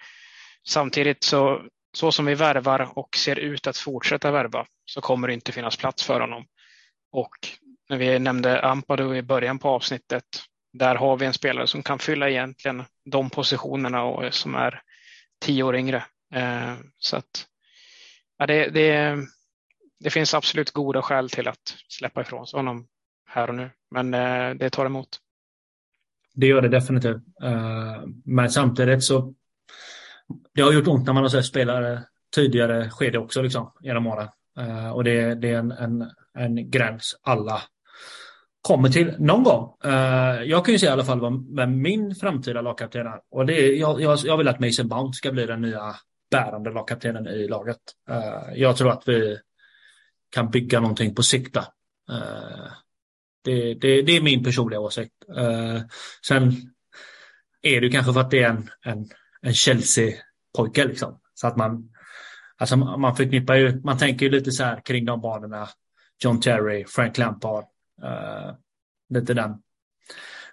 [0.68, 1.62] Samtidigt så
[1.92, 5.78] så som vi värvar och ser ut att fortsätta värva så kommer det inte finnas
[5.78, 6.46] plats för honom.
[7.12, 7.38] Och
[7.90, 10.24] när vi nämnde Ampadu i början på avsnittet,
[10.74, 14.82] där har vi en spelare som kan fylla egentligen de positionerna och som är
[15.42, 16.04] tio år yngre.
[16.34, 17.48] Eh, så att
[18.38, 19.18] ja, det, det,
[20.00, 22.88] det finns absolut goda skäl till att släppa ifrån sig honom
[23.30, 25.20] här och nu, men eh, det tar emot.
[26.34, 27.22] Det gör det definitivt.
[27.44, 29.34] Eh, men samtidigt så
[30.56, 32.04] det har gjort ont när man har sett spelare
[32.36, 34.28] tidigare skede också liksom, genom åren.
[34.60, 37.62] Uh, och det, det är en, en, en, gräns alla
[38.62, 39.78] kommer till någon gång.
[39.86, 43.20] Uh, jag kan ju säga i alla fall vad, vem min framtida lagkapten är.
[43.32, 45.96] Och det är, jag, jag, jag vill att Mason Mount ska bli den nya
[46.32, 47.78] bärande lagkaptenen i laget.
[48.10, 49.38] Uh, jag tror att vi
[50.30, 51.58] kan bygga någonting på sikt
[53.44, 55.14] det, det, det, är min personliga åsikt.
[56.28, 56.54] sen
[57.62, 59.10] är det kanske för att det är en, en
[59.48, 61.20] en Chelsea-pojke liksom.
[61.34, 61.90] Så att man,
[62.58, 65.70] alltså man förknippar ju, man tänker ju lite så här kring de banorna.
[66.24, 67.64] John Terry, Frank Lampard,
[68.04, 68.56] uh,
[69.10, 69.62] lite den.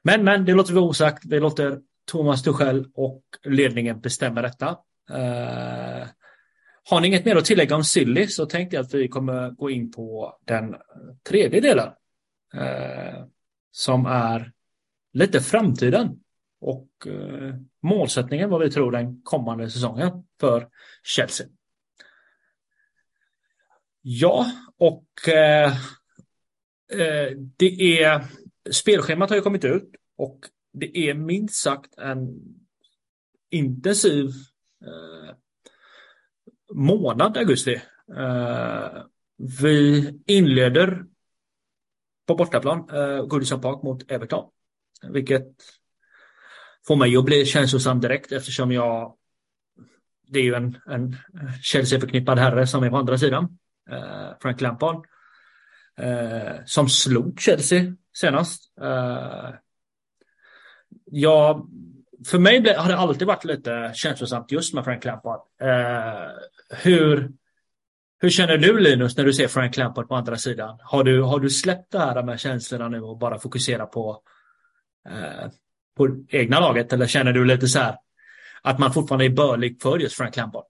[0.03, 1.25] Men, men det låter vi osagt.
[1.25, 1.81] Vi låter
[2.11, 4.69] Thomas Tuchel och ledningen bestämma detta.
[5.11, 6.07] Uh,
[6.91, 9.71] har ni inget mer att tillägga om Silly så tänkte jag att vi kommer gå
[9.71, 10.77] in på den
[11.29, 11.89] tredje delen.
[12.55, 13.25] Uh,
[13.71, 14.53] som är
[15.13, 16.21] lite framtiden
[16.65, 20.11] och eh, målsättningen vad vi tror den kommande säsongen
[20.41, 20.69] för
[21.03, 21.47] Chelsea.
[24.03, 24.47] Ja,
[24.77, 25.73] och eh,
[26.93, 28.25] eh, det är
[28.71, 30.41] spelschemat har ju kommit ut och
[30.73, 32.29] det är minst sagt en
[33.51, 34.27] intensiv
[34.85, 35.35] eh,
[36.75, 37.81] månad augusti.
[38.17, 39.03] Eh,
[39.61, 41.05] vi inleder
[42.27, 44.51] på bortaplan, eh, Goodison Park mot Everton.
[45.11, 45.49] Vilket
[46.87, 49.17] får mig att bli känslosam direkt eftersom jag
[50.29, 51.17] det är ju en, en
[51.63, 53.59] Chelsea-förknippad herre som är på andra sidan.
[53.91, 55.07] Eh, Frank Lampard.
[55.97, 58.73] eh, som slog Chelsea senast.
[58.81, 59.51] Eh,
[61.05, 61.67] ja,
[62.27, 65.41] för mig har det alltid varit lite känslosamt just med Frank Lampard.
[65.61, 66.31] Eh,
[66.83, 67.33] hur,
[68.21, 70.79] hur känner du Linus när du ser Frank Lampard på andra sidan?
[70.83, 74.23] Har du, har du släppt det här med känslorna nu och bara fokusera på,
[75.09, 75.51] eh,
[75.97, 77.97] på egna laget eller känner du lite så här
[78.63, 80.65] att man fortfarande är börlig för just Frank Lampard?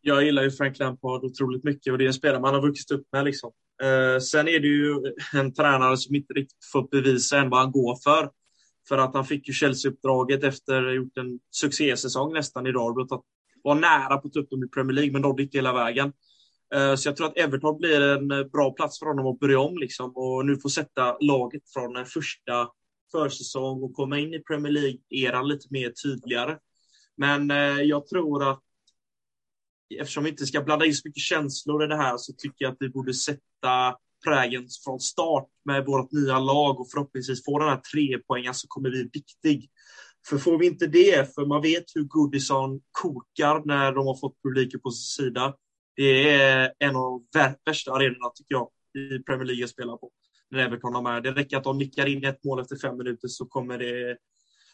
[0.00, 2.90] Jag gillar ju Frank Lampard otroligt mycket och det är en spelare man har vuxit
[2.90, 3.24] upp med.
[3.24, 3.52] Liksom.
[3.82, 4.94] Eh, sen är det ju
[5.34, 8.30] en tränare som inte riktigt fått bevisa än vad han går för.
[8.88, 13.14] För att han fick ju Chelsea-uppdraget efter att ha gjort en succésäsong nästan i Derby.
[13.14, 13.22] Att
[13.62, 16.12] var nära på att ta upp dem i Premier League men nådde inte hela vägen.
[16.74, 19.78] Eh, så jag tror att Everton blir en bra plats för honom att börja om
[19.78, 22.68] liksom, och nu få sätta laget från den första
[23.12, 26.58] försäsong och komma in i Premier League-eran lite mer tydligare.
[27.16, 28.60] Men eh, jag tror att
[30.00, 32.72] eftersom vi inte ska blanda in så mycket känslor i det här så tycker jag
[32.72, 37.68] att vi borde sätta prägen från start med vårt nya lag och förhoppningsvis få den
[37.68, 39.70] här tre poängen så kommer vi viktig.
[40.28, 44.42] För får vi inte det, för man vet hur Goodison kokar när de har fått
[44.42, 45.54] publiken på sin sida.
[45.96, 50.10] Det är en av de värsta arenorna tycker jag i Premier League att spela på.
[50.52, 51.22] När Everton har med.
[51.22, 54.16] Det räcker att de nickar in ett mål efter fem minuter så kommer det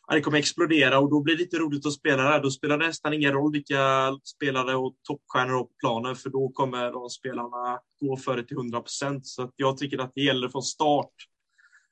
[0.08, 2.42] ja, det kommer explodera och då blir det lite roligt att spela där.
[2.42, 6.92] Då spelar det nästan ingen roll vilka spelare och toppstjärnor på planen, för då kommer
[6.92, 9.26] de spelarna gå före till 100 procent.
[9.26, 11.12] Så jag tycker att det gäller från start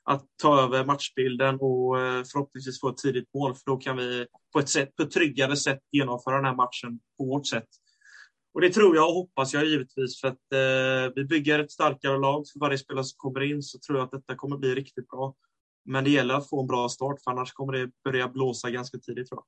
[0.05, 4.27] att ta över matchbilden och eh, förhoppningsvis få ett tidigt mål, för då kan vi
[4.53, 7.69] på ett, sätt, på ett tryggare sätt genomföra den här matchen på vårt sätt.
[8.57, 12.19] Och det tror jag och hoppas jag givetvis, för att eh, vi bygger ett starkare
[12.19, 15.09] lag för varje spelare som kommer in, så tror jag att detta kommer bli riktigt
[15.09, 15.35] bra.
[15.85, 18.99] Men det gäller att få en bra start, för annars kommer det börja blåsa ganska
[18.99, 19.43] tidigt tror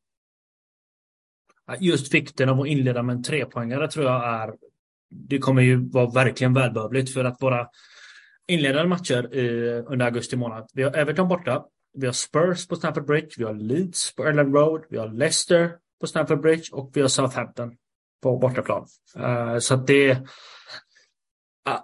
[1.67, 1.83] jag.
[1.83, 4.55] Just vikten av att inleda med en trepoängare tror jag är
[5.11, 7.69] det kommer ju vara verkligen välbehövligt för att våra
[8.49, 10.71] inledande matcher i, under augusti månad.
[10.75, 11.65] Vi har Everton borta.
[11.93, 13.31] Vi har Spurs på Stamford Bridge.
[13.39, 14.85] Vi har Leeds på Erland Road.
[14.91, 17.77] Vi har Leicester på Stamford Bridge och vi har Southampton
[18.23, 18.87] på bortaplan.
[19.19, 20.19] Uh, så att det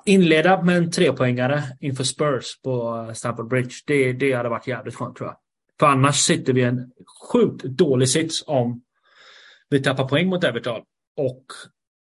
[0.05, 3.75] inleda med en trepoängare inför Spurs på Stamford Bridge.
[3.87, 5.37] Det, det hade varit jävligt skönt tror jag.
[5.81, 6.93] För annars sitter vi i en
[7.33, 8.83] sjukt dålig sits om
[9.71, 10.83] vi tappar poäng mot Everton
[11.17, 11.45] och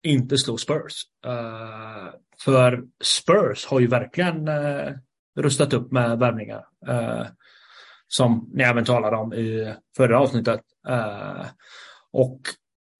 [0.02, 0.92] inte slår Spurs.
[1.26, 2.14] Uh,
[2.44, 4.92] för Spurs har ju verkligen uh,
[5.38, 6.64] rustat upp med värvningar.
[6.88, 7.26] Uh,
[8.08, 10.60] som ni även talade om i förra avsnittet.
[12.12, 12.40] och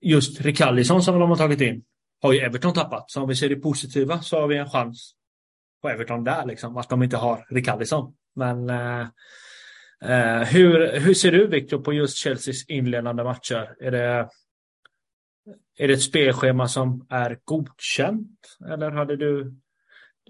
[0.00, 1.84] just Rikallison som de har tagit in
[2.22, 3.10] har ju Everton tappat.
[3.10, 5.14] Så om vi ser det positiva så har vi en chans
[5.82, 8.14] på Everton där, liksom, att de inte har Rikallison.
[8.36, 9.00] Men eh,
[10.04, 13.76] eh, hur, hur ser du, Victor, på just Chelseas inledande matcher?
[13.80, 14.28] Är det,
[15.78, 18.58] är det ett spelschema som är godkänt?
[18.70, 19.54] Eller hade du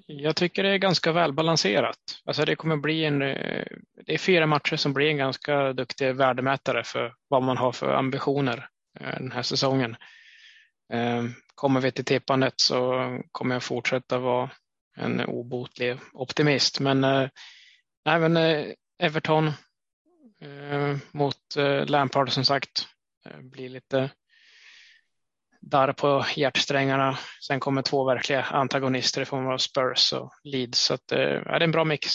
[0.07, 1.99] jag tycker det är ganska välbalanserat.
[2.25, 3.65] Alltså det kommer bli en, eh,
[4.07, 7.95] det är fyra matcher som blir en ganska duktig värdemätare för vad man har för
[7.95, 8.69] ambitioner
[9.01, 9.97] Eh, den här säsongen.
[10.93, 12.95] Ehm, kommer vi till tippandet så
[13.33, 14.51] kommer jag fortsätta vara
[14.97, 16.81] en obotlig optimist.
[16.81, 17.29] Men eh,
[18.09, 18.67] även eh,
[18.99, 19.53] Everton
[21.11, 21.37] mot
[21.87, 22.89] Lampard som sagt
[23.41, 24.11] blir lite
[25.61, 27.19] där på hjärtsträngarna.
[27.47, 30.81] Sen kommer två verkliga antagonister i form av Spurs och Leeds.
[30.81, 32.11] Så att, det är en bra mix.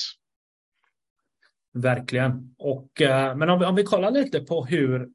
[1.74, 2.56] Verkligen.
[2.58, 2.92] Och,
[3.36, 5.10] men om vi, om vi kollar lite på hur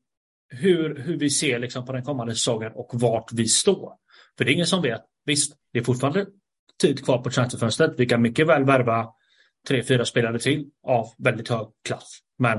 [0.48, 3.92] hur, hur vi ser liksom på den kommande säsongen och vart vi står.
[4.38, 5.02] För det är ingen som vet.
[5.24, 6.26] Visst, det är fortfarande
[6.80, 7.94] tid kvar på transferfönstret.
[7.96, 9.08] Vi kan mycket väl värva
[9.68, 12.18] tre, fyra spelare till av väldigt hög klass.
[12.38, 12.58] Men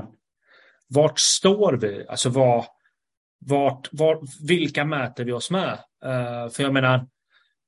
[0.88, 2.06] vart står vi?
[2.08, 2.64] Alltså vad,
[3.38, 5.78] vart, var, vilka mäter vi oss med?
[6.04, 7.06] Uh, för jag menar,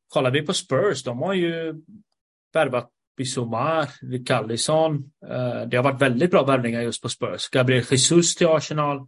[0.08, 1.74] kollar vi på Spurs, de har ju
[2.54, 5.12] värvat Bissomar, Rikallison.
[5.26, 7.48] Uh, eh, det har varit väldigt bra värvningar just på Spurs.
[7.48, 9.06] Gabriel Jesus till Arsenal.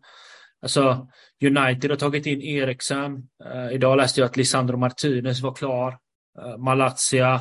[0.65, 1.09] Alltså,
[1.43, 3.29] United har tagit in Eriksen.
[3.45, 5.99] Uh, idag läste jag att Lisandro Martinez var klar.
[6.39, 7.41] Uh, Malatsia.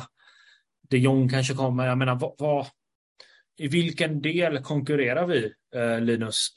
[0.88, 1.86] De Jong kanske kommer.
[1.86, 2.66] Jag menar, vad, vad,
[3.58, 6.48] i vilken del konkurrerar vi, uh, Linus,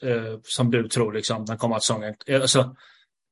[0.42, 2.14] som du tror, liksom, den kommande säsongen?
[2.32, 2.76] Alltså,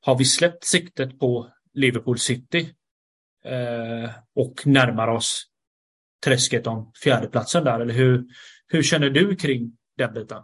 [0.00, 2.74] har vi släppt siktet på Liverpool City
[4.34, 5.44] och närmar oss
[6.24, 7.80] träsket om fjärdeplatsen där?
[7.80, 8.24] Eller hur,
[8.66, 10.42] hur känner du kring den biten?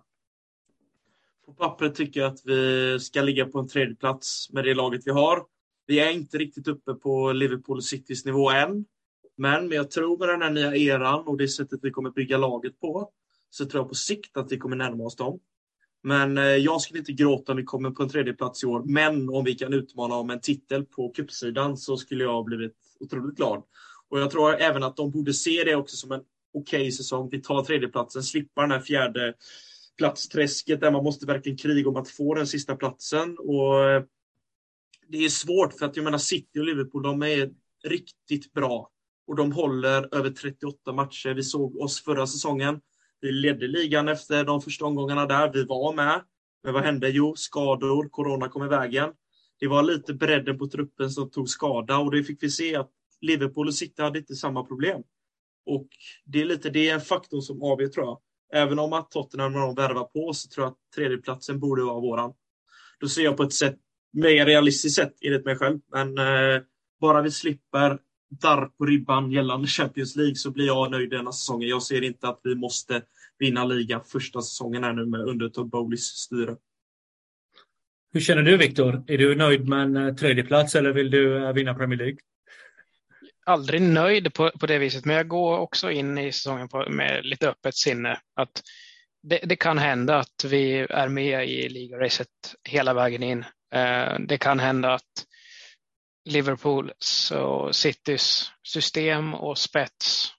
[1.53, 5.03] På pappret tycker jag att vi ska ligga på en tredje plats med det laget
[5.05, 5.42] vi har.
[5.86, 8.84] Vi är inte riktigt uppe på Liverpool Citys nivå än.
[9.36, 12.80] Men jag tror med den här nya eran och det sättet vi kommer bygga laget
[12.80, 13.11] på
[13.50, 15.40] så tror jag på sikt att vi kommer närma oss dem.
[16.03, 18.82] Men eh, jag skulle inte gråta om vi kommer på en tredje plats i år.
[18.84, 22.76] Men om vi kan utmana om en titel på kuppsidan så skulle jag ha blivit
[23.00, 23.62] otroligt glad.
[24.09, 26.20] Och jag tror även att de borde se det också som en
[26.55, 27.28] okej okay säsong.
[27.30, 29.34] Vi tar tredjeplatsen, slippa den här fjärde
[29.99, 33.36] platsträsket där man måste verkligen kriga om att få den sista platsen.
[33.38, 34.03] Och eh,
[35.09, 37.51] det är svårt för att jag menar City och Liverpool, de är
[37.84, 38.90] riktigt bra.
[39.26, 41.34] Och de håller över 38 matcher.
[41.34, 42.80] Vi såg oss förra säsongen.
[43.20, 45.53] Vi ledde ligan efter de första omgångarna där.
[45.53, 46.22] Vi var med.
[46.62, 47.09] Men vad hände?
[47.09, 48.09] Jo, skador.
[48.09, 49.12] Corona kom i vägen.
[49.61, 52.90] Det var lite bredden på truppen som tog skada och det fick vi se att
[53.20, 55.03] Liverpool och City hade inte samma problem.
[55.66, 55.88] Och
[56.24, 58.20] det är lite det är en faktor som avgör tror jag.
[58.55, 62.00] Även om att Tottenham när de värvar på så tror jag att tredjeplatsen borde vara
[62.00, 62.32] våran.
[63.00, 63.76] Då ser jag på ett sätt,
[64.12, 65.78] mer realistiskt sätt enligt mig själv.
[65.92, 66.62] Men eh,
[67.00, 67.98] bara vi slipper
[68.40, 71.68] darr på ribban gällande Champions League så blir jag nöjd denna säsongen.
[71.68, 73.03] Jag ser inte att vi måste
[73.38, 76.57] vinna ligan första säsongen här nu med under Todd Bowleys styre.
[78.12, 79.05] Hur känner du Viktor?
[79.07, 82.18] Är du nöjd med en eh, tredjeplats eller vill du eh, vinna Premier League?
[83.47, 87.26] Aldrig nöjd på, på det viset, men jag går också in i säsongen på, med
[87.26, 88.20] lite öppet sinne.
[88.34, 88.62] Att
[89.22, 92.28] det, det, kan hända att vi är med i ligaracet
[92.68, 93.45] hela vägen in.
[93.74, 95.26] Eh, det kan hända att
[96.24, 100.32] Liverpools och Citys system och spets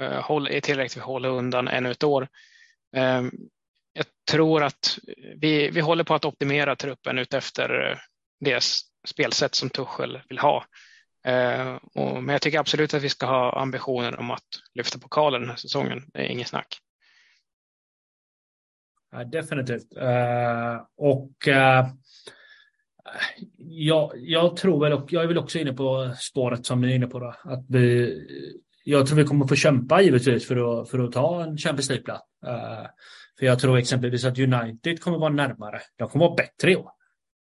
[0.00, 2.28] eh, är tillräckligt för att hålla undan ännu ett år
[2.96, 3.22] eh,
[3.94, 4.98] jag tror att
[5.36, 7.98] vi, vi håller på att optimera truppen utefter eh,
[8.40, 8.64] det
[9.06, 10.64] spelsätt som Tuchel vill ha.
[11.24, 15.40] Eh, och, men jag tycker absolut att vi ska ha ambitionen om att lyfta pokalen
[15.40, 16.02] den här säsongen.
[16.12, 16.78] Det är inget snack.
[19.12, 19.96] Ja, definitivt.
[19.96, 21.88] Uh, och uh,
[24.14, 27.06] jag tror väl, och jag är väl också inne på spåret som ni är inne
[27.06, 28.14] på, då, att vi,
[28.84, 32.24] jag tror vi kommer få kämpa givetvis för att, för att ta en Champions League-plats.
[32.46, 32.86] Uh,
[33.38, 35.80] för jag tror exempelvis att United kommer vara närmare.
[35.96, 36.90] De kommer vara bättre i år.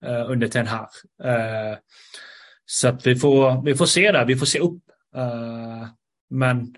[0.06, 0.90] Uh, under Ten Hag.
[2.74, 4.84] Så att vi får, vi får se där, vi får se upp.
[5.18, 5.88] Uh,
[6.30, 6.76] men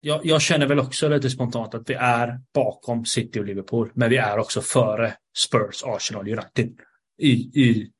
[0.00, 3.90] jag, jag, känner väl också lite spontant att vi är bakom City och Liverpool.
[3.94, 6.80] Men vi är också före Spurs, Arsenal, United.
[7.18, 7.90] I, i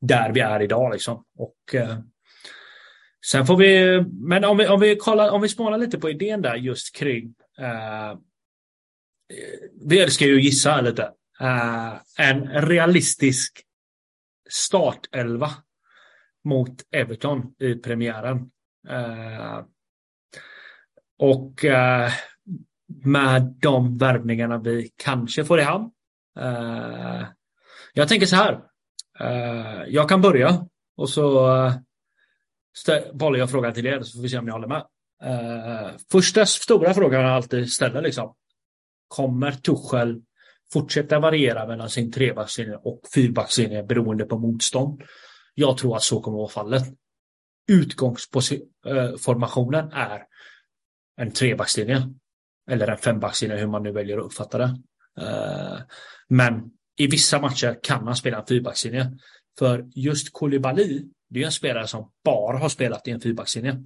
[0.00, 1.24] där vi är idag liksom.
[1.38, 1.98] Och eh,
[3.26, 6.42] Sen får vi, men om vi, om vi kollar, om vi spånar lite på idén
[6.42, 8.18] där just kring eh,
[9.88, 11.02] vi älskar ju att gissa lite.
[11.42, 13.62] Uh, en realistisk
[14.50, 15.50] startelva
[16.44, 18.50] mot Everton i premiären.
[18.88, 19.64] Eh,
[21.18, 22.10] och eh,
[23.04, 25.90] med de värvningarna vi kanske får i hamn.
[26.38, 27.26] Eh,
[27.92, 28.60] jag tänker så här.
[29.20, 30.66] Eh, jag kan börja
[30.96, 31.74] och så eh,
[33.12, 34.86] bollar jag frågan till er så får vi se om ni håller med.
[36.12, 38.34] första stora frågan jag alltid ställer liksom
[39.08, 40.22] kommer Tuchel
[40.72, 45.02] fortsätta variera mellan sin trebackslinje och fyrbackslinje beroende på motstånd.
[45.54, 46.82] Jag tror att så kommer att vara fallet.
[47.68, 50.22] Utgångsformationen är
[51.16, 52.02] en trebackslinje.
[52.70, 54.76] Eller en fembackslinje, hur man nu väljer att uppfatta det.
[55.20, 55.78] Eh,
[56.28, 59.18] men i vissa matcher kan man spela en fyrbackslinje.
[59.58, 63.82] För just Koulibaly, det är en spelare som bara har spelat i en fyrbackslinje.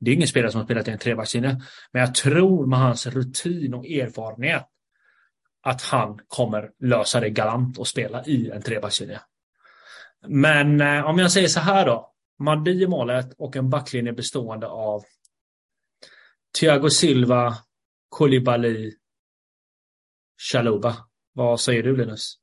[0.00, 1.60] Det är ingen spelare som har spelat i en trebackslinje.
[1.92, 4.66] Men jag tror med hans rutin och erfarenhet
[5.62, 9.20] att han kommer lösa det galant och spela i en trebackslinje.
[10.26, 12.10] Men eh, om jag säger så här då.
[12.38, 15.02] Madi i målet och en backlinje bestående av
[16.58, 17.54] Thiago Silva,
[18.08, 18.92] Koulibaly,
[20.52, 20.96] Chaluba.
[21.32, 22.38] Vad säger du Linus?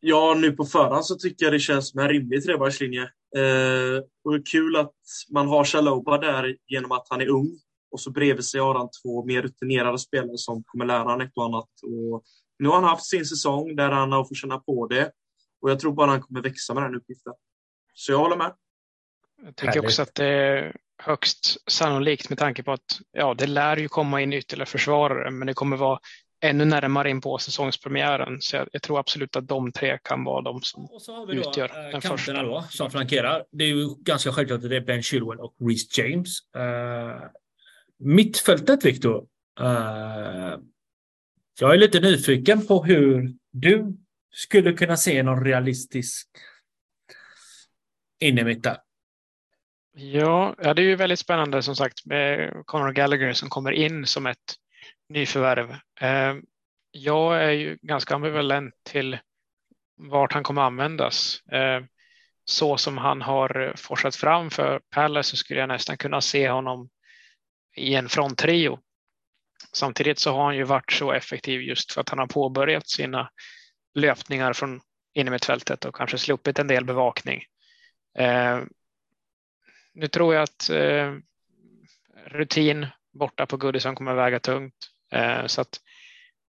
[0.00, 3.02] Ja, nu på förhand så tycker jag det känns som en rimlig trebackslinje.
[3.36, 4.94] Eh, och det är kul att
[5.32, 7.58] man har Chaloba där genom att han är ung.
[7.90, 11.32] Och så bredvid sig har han två mer rutinerade spelare som kommer lära honom ett
[11.34, 11.68] och annat.
[11.82, 12.24] Och
[12.58, 15.12] nu har han haft sin säsong där han har fått känna på det.
[15.60, 17.32] Och jag tror bara han kommer växa med den uppgiften.
[17.94, 18.52] Så jag håller med.
[19.44, 19.84] Jag tycker Härligt.
[19.84, 24.22] också att det är högst sannolikt med tanke på att ja, det lär ju komma
[24.22, 25.98] in ytterligare försvarare, men det kommer vara
[26.40, 28.40] ännu närmare in på säsongspremiären.
[28.40, 31.26] Så jag, jag, tror absolut att de tre kan vara de som och så har
[31.26, 32.42] vi då, utgör äh, den första.
[32.42, 33.44] Då, som flankerar.
[33.52, 36.38] Det är ju ganska självklart att det är Ben Chilwell och Reece James.
[36.56, 37.22] Uh,
[37.98, 39.26] mittfältet, Viktor.
[39.60, 40.56] Uh,
[41.60, 43.96] jag är lite nyfiken på hur du
[44.30, 46.28] skulle kunna se någon realistisk
[48.20, 48.76] innermitt där.
[49.94, 54.06] Ja, ja, det är ju väldigt spännande som sagt med Conor Gallagher som kommer in
[54.06, 54.54] som ett
[55.08, 55.70] nyförvärv.
[56.00, 56.36] Eh,
[56.90, 59.18] jag är ju ganska ambivalent till
[59.96, 61.42] vart han kommer användas.
[61.46, 61.84] Eh,
[62.44, 66.88] så som han har forsat fram för Palace så skulle jag nästan kunna se honom
[67.76, 68.78] i en fronttrio.
[69.72, 73.30] Samtidigt så har han ju varit så effektiv just för att han har påbörjat sina
[73.94, 74.80] löpningar från
[75.14, 77.42] innermittfältet och kanske sluppit en del bevakning.
[78.18, 78.60] Eh,
[79.94, 81.14] nu tror jag att eh,
[82.26, 84.74] rutin borta på Goodison kommer väga tungt.
[85.12, 85.80] Eh, så att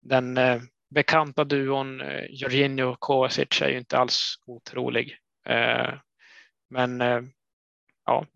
[0.02, 5.18] den eh, bekanta duon eh, Jorginho och Kovacic är ju inte alls otrolig.
[5.48, 5.94] Eh,
[6.70, 7.20] men eh,
[8.06, 8.26] ja,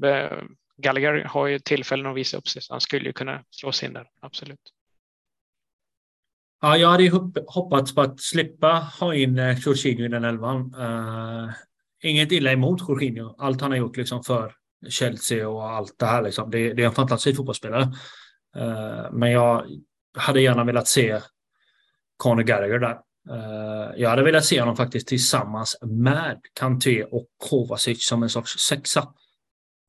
[0.80, 3.88] Gallagher har ju tillfällen att visa upp sig så han skulle ju kunna slå sig
[3.88, 4.72] in där, absolut.
[6.62, 7.10] Ja, jag hade ju
[7.46, 10.74] hoppats på att slippa ha in eh, Jorginho i den elvan.
[10.74, 11.50] Uh,
[12.02, 13.34] inget illa emot Jorginho.
[13.38, 14.54] Allt han har gjort liksom för
[14.88, 16.22] Chelsea och allt det här.
[16.22, 16.50] Liksom.
[16.50, 17.82] Det, det är en fantastisk fotbollsspelare.
[18.56, 19.66] Uh, men jag
[20.16, 21.20] hade gärna velat se
[22.16, 22.98] Conor Gallagher där.
[23.30, 28.58] Uh, jag hade velat se honom faktiskt tillsammans med Kanté och Kovacic som en sorts
[28.58, 29.14] sexa.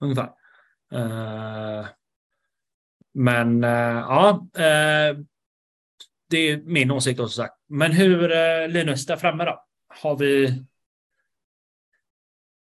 [0.01, 0.29] Ungefär.
[0.91, 1.85] Eh,
[3.13, 3.69] men eh,
[4.09, 5.17] ja, eh,
[6.29, 7.55] det är min åsikt också sagt.
[7.69, 8.27] Men hur,
[8.67, 9.65] Linus, där framme då?
[9.87, 10.63] Har vi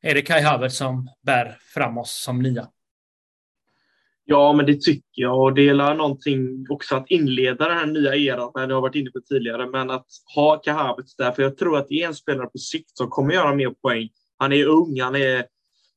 [0.02, 2.68] är det Kai Havertz som bär fram oss som nya.
[4.24, 5.42] Ja, men det tycker jag.
[5.42, 8.94] Och det är någonting också att inleda den här nya eran, när jag har varit
[8.94, 12.06] inne på tidigare, men att ha Kai Havertz där, för jag tror att det är
[12.06, 14.08] en spelare på sikt som kommer göra mer poäng.
[14.36, 15.46] Han är ung, han är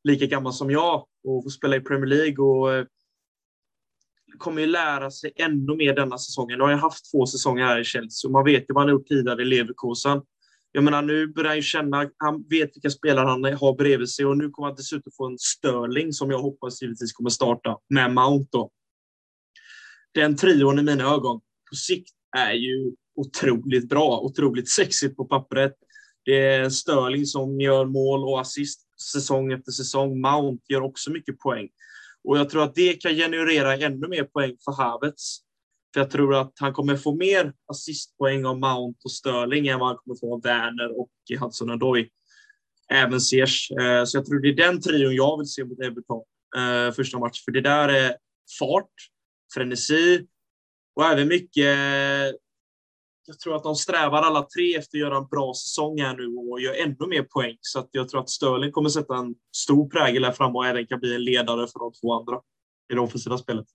[0.03, 2.85] lika gammal som jag och få spela i Premier League och eh,
[4.37, 6.57] kommer ju lära sig ännu mer denna säsongen.
[6.57, 8.89] Nu har jag haft två säsonger här i Chelsea och man vet ju vad han
[8.89, 10.21] har gjort tidigare i Leverkusen.
[10.71, 14.25] Jag menar, nu börjar han ju känna, han vet vilka spelare han har bredvid sig
[14.25, 18.13] och nu kommer han dessutom få en Sterling som jag hoppas givetvis kommer starta med
[18.13, 18.49] Mount.
[18.51, 18.71] Då.
[20.13, 25.73] Den trion i mina ögon på sikt är ju otroligt bra, otroligt sexigt på pappret.
[26.25, 30.21] Det är Sterling som gör mål och assist säsong efter säsong.
[30.21, 31.69] Mount gör också mycket poäng.
[32.23, 35.39] Och jag tror att det kan generera ännu mer poäng för Havertz.
[35.93, 39.87] För jag tror att han kommer få mer assistpoäng av Mount och Sterling än vad
[39.87, 42.09] han kommer få av Werner och Hudson Odoi.
[42.91, 43.71] Även Ziyech.
[43.71, 46.23] Eh, så jag tror det är den trion jag vill se mot Everton
[46.57, 47.41] eh, första matchen.
[47.45, 48.15] För det där är
[48.59, 48.91] fart,
[49.53, 50.27] frenesi
[50.95, 51.77] och även mycket
[53.29, 56.27] jag tror att de strävar alla tre efter att göra en bra säsong här nu
[56.27, 57.57] och gör ännu mer poäng.
[57.61, 60.87] Så att jag tror att Sterling kommer sätta en stor prägel här fram och även
[60.87, 62.41] kan bli en ledare för de två andra
[62.91, 63.65] i det offensiva spelet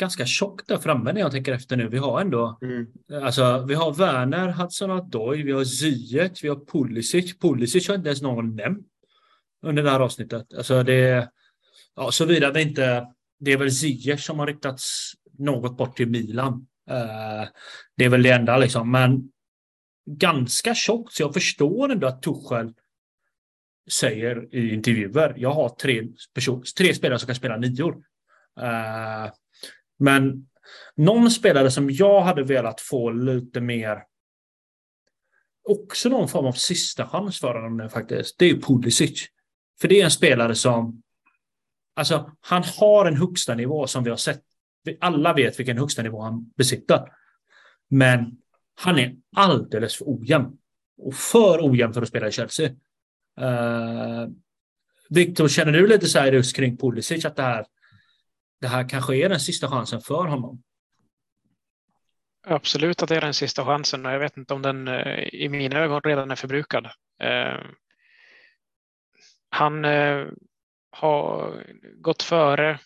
[0.00, 1.88] ganska tjockt där framme när jag tänker efter nu.
[1.88, 2.86] Vi har ändå, mm.
[3.24, 7.38] alltså vi har Werner, Hudson Odoi, vi har Ziyech, vi har Pulisic.
[7.38, 8.86] Pulisic har inte ens någon nämnt
[9.62, 10.54] under det här avsnittet.
[10.54, 11.30] Alltså det,
[11.96, 13.06] ja, såvida det inte,
[13.40, 16.66] det är väl Ziyech som har riktats något bort till Milan.
[16.90, 17.48] Eh,
[17.96, 19.32] det är väl det enda liksom, men
[20.06, 22.74] ganska tjockt, så jag förstår ändå att Tuchel
[23.90, 27.92] säger i intervjuer, jag har tre, person, tre spelare som kan spela nior.
[28.60, 29.32] Uh,
[29.98, 30.48] men
[30.96, 34.02] någon spelare som jag hade velat få lite mer
[35.68, 39.26] också någon form av sista chans för honom faktiskt, det är Pulisic.
[39.80, 41.02] För det är en spelare som
[41.94, 44.42] Alltså, han har en högsta nivå som vi har sett.
[45.00, 47.12] Alla vet vilken högsta nivå han besitter.
[47.88, 48.36] Men
[48.74, 50.58] han är alldeles för ojämn.
[50.98, 52.70] Och för ojämn för att spela i Chelsea.
[53.40, 54.28] Uh,
[55.08, 57.66] Victor, känner du lite så här just kring Pulisic att det här
[58.60, 60.62] det här kanske är den sista chansen för honom.
[62.46, 65.48] Absolut att det är den sista chansen och jag vet inte om den eh, i
[65.48, 66.86] mina ögon redan är förbrukad.
[67.24, 67.70] Uh,
[69.50, 70.28] han uh,
[70.90, 71.54] har
[71.94, 72.80] gått före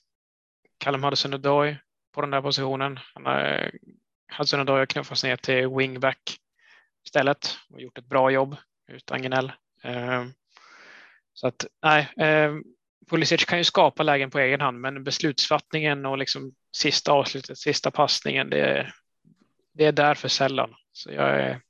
[0.79, 1.77] Callum Hudson-Odoi
[2.15, 3.01] på den där positionen.
[3.15, 3.71] Han eh, har,
[4.39, 6.39] Hudson-Odoi har knuffats ner till wingback
[7.05, 8.57] istället och gjort ett bra jobb
[8.89, 9.53] utan gnäll.
[9.83, 10.25] Eh,
[11.33, 12.55] så att nej, eh,
[13.11, 17.91] Pulisic kan ju skapa lägen på egen hand, men beslutsfattningen och liksom sista avslutet, sista
[17.91, 18.95] passningen, det är,
[19.73, 20.75] det är där för sällan.
[20.93, 21.61] Så jag är,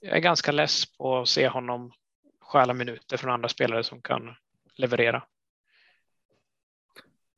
[0.00, 1.92] jag är ganska less på att se honom
[2.40, 4.34] stjäla minuter från andra spelare som kan
[4.76, 5.22] leverera.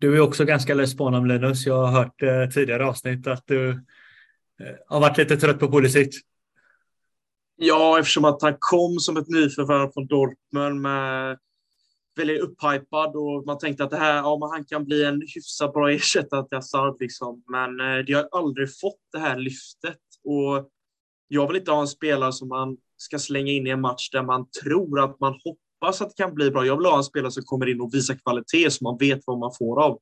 [0.03, 1.67] Du är också ganska less på honom Linus.
[1.67, 3.77] Jag har hört eh, tidigare avsnitt att du eh,
[4.89, 6.21] har varit lite trött på Pulisic.
[7.57, 11.39] Ja, eftersom att han kom som ett nyförvärv från Dortmund med
[12.17, 15.91] väldigt upphypad och man tänkte att det här, ja, han kan bli en hyfsat bra
[15.91, 16.97] ersättare till Hazard.
[17.01, 17.43] Liksom.
[17.49, 20.01] Men eh, det har aldrig fått det här lyftet.
[20.25, 20.71] Och
[21.29, 24.23] jag vill inte ha en spelare som man ska slänga in i en match där
[24.23, 25.35] man tror att man
[25.83, 26.67] hoppas att det kan bli bra.
[26.67, 29.39] Jag vill ha en spelare som kommer in och visar kvalitet så man vet vad
[29.39, 29.93] man får av.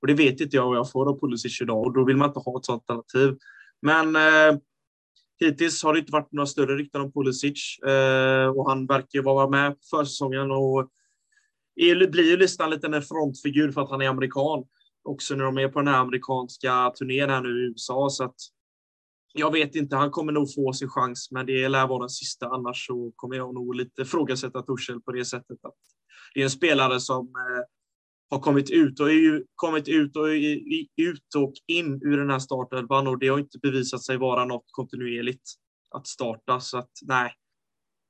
[0.00, 2.28] Och det vet inte jag vad jag får av Pulisic idag och då vill man
[2.28, 3.38] inte ha ett sådant alternativ.
[3.82, 4.58] Men eh,
[5.40, 9.22] hittills har det inte varit några större rykten om Pulisic eh, och han verkar ju
[9.22, 10.88] vara med på försäsongen och
[12.10, 14.64] blir ju nästan lite en frontfigur för att han är amerikan.
[15.04, 18.10] Också när de är på den här amerikanska turnén här nu i USA.
[18.10, 18.36] Så att
[19.32, 22.46] jag vet inte, han kommer nog få sin chans, men det lär vara den sista.
[22.46, 25.74] Annars så kommer jag nog lite ifrågasätta Torshäll på det sättet att
[26.34, 27.64] det är en spelare som eh,
[28.30, 29.06] har kommit ut och,
[29.54, 30.26] kommit ut och,
[30.96, 34.66] ut och in ur den här startelvan och det har inte bevisat sig vara något
[34.70, 35.42] kontinuerligt
[35.90, 36.60] att starta.
[36.60, 37.32] Så att nej,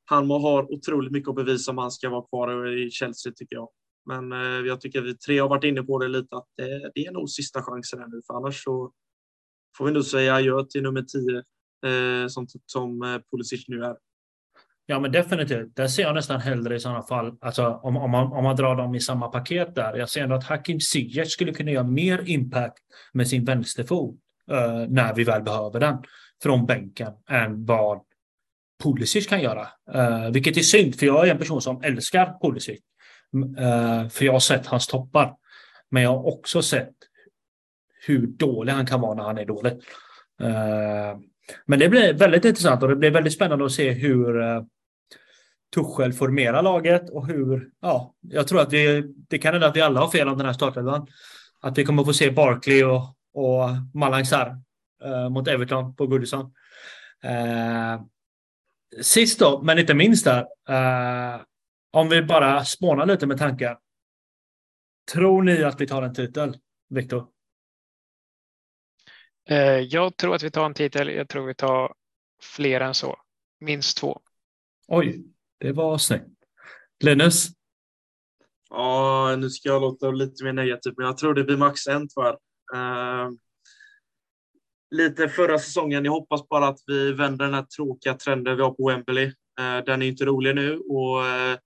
[0.04, 3.68] han har otroligt mycket att bevisa om han ska vara kvar i Chelsea tycker jag.
[4.06, 7.06] Men eh, jag tycker vi tre har varit inne på det lite att det, det
[7.06, 8.92] är nog sista chansen nu för annars så
[9.76, 11.36] får vi nog säga adjö till nummer 10
[11.86, 13.96] eh, som, som eh, Pulisic nu är.
[14.90, 15.76] Ja, men definitivt.
[15.76, 18.76] Där ser jag nästan hellre i sådana fall, alltså om, om, man, om man drar
[18.76, 19.96] dem i samma paket där.
[19.96, 22.78] Jag ser ändå att Hakim Ziyech skulle kunna göra mer impact
[23.12, 24.14] med sin vänsterfot
[24.50, 25.96] eh, när vi väl behöver den
[26.42, 28.00] från bänken än vad
[28.82, 29.68] Pulisic kan göra.
[29.94, 32.80] Eh, vilket är synd, för jag är en person som älskar Pulisic.
[33.58, 35.34] Eh, för jag har sett hans toppar.
[35.90, 36.94] Men jag har också sett
[38.10, 39.72] hur dålig han kan vara när han är dålig.
[40.40, 41.18] Eh,
[41.66, 44.62] men det blir väldigt intressant och det blir väldigt spännande att se hur eh,
[45.74, 49.80] Tuchel formerar laget och hur, ja, jag tror att vi, det kan hända att vi
[49.80, 51.06] alla har fel om den här startelvan.
[51.60, 53.02] Att vi kommer få se Barkley och,
[53.34, 54.56] och Malang Sarr
[55.04, 56.52] eh, mot Everton på Goodison.
[57.22, 58.00] Eh,
[59.02, 61.40] sist då, men inte minst där, eh,
[61.92, 63.78] om vi bara spånar lite med tankar.
[65.12, 66.56] Tror ni att vi tar en titel,
[66.88, 67.26] Viktor?
[69.50, 71.08] Eh, jag tror att vi tar en titel.
[71.08, 71.94] Jag tror vi tar
[72.42, 73.16] fler än så.
[73.60, 74.20] Minst två.
[74.88, 75.24] Oj,
[75.60, 76.24] det var snyggt.
[77.04, 77.48] Linus?
[78.70, 82.08] Ja, nu ska jag låta lite mer negativ, men jag tror det blir max en
[82.08, 82.36] tyvärr.
[82.74, 83.30] Uh,
[84.90, 86.04] lite förra säsongen.
[86.04, 89.26] Jag hoppas bara att vi vänder den här tråkiga trenden vi har på Wembley.
[89.26, 91.58] Uh, den är inte rolig nu och uh,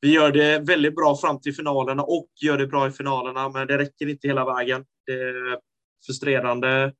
[0.00, 3.66] vi gör det väldigt bra fram till finalerna och gör det bra i finalerna, men
[3.66, 4.84] det räcker inte hela vägen.
[5.06, 5.58] Det är
[6.06, 6.92] frustrerande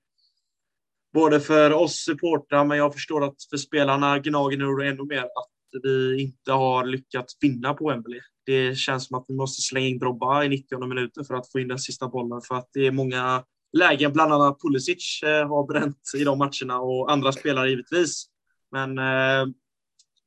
[1.18, 5.82] både för oss supportrar, men jag förstår att för spelarna gnager det ännu mer att
[5.82, 8.20] vi inte har lyckats vinna på Wembley.
[8.46, 11.60] Det känns som att vi måste slänga in Drobba i 90 minuter för att få
[11.60, 15.66] in den sista bollen för att det är många lägen, bland annat Pulisic eh, har
[15.66, 18.26] bränt i de matcherna och andra spelare givetvis.
[18.72, 19.54] Men eh,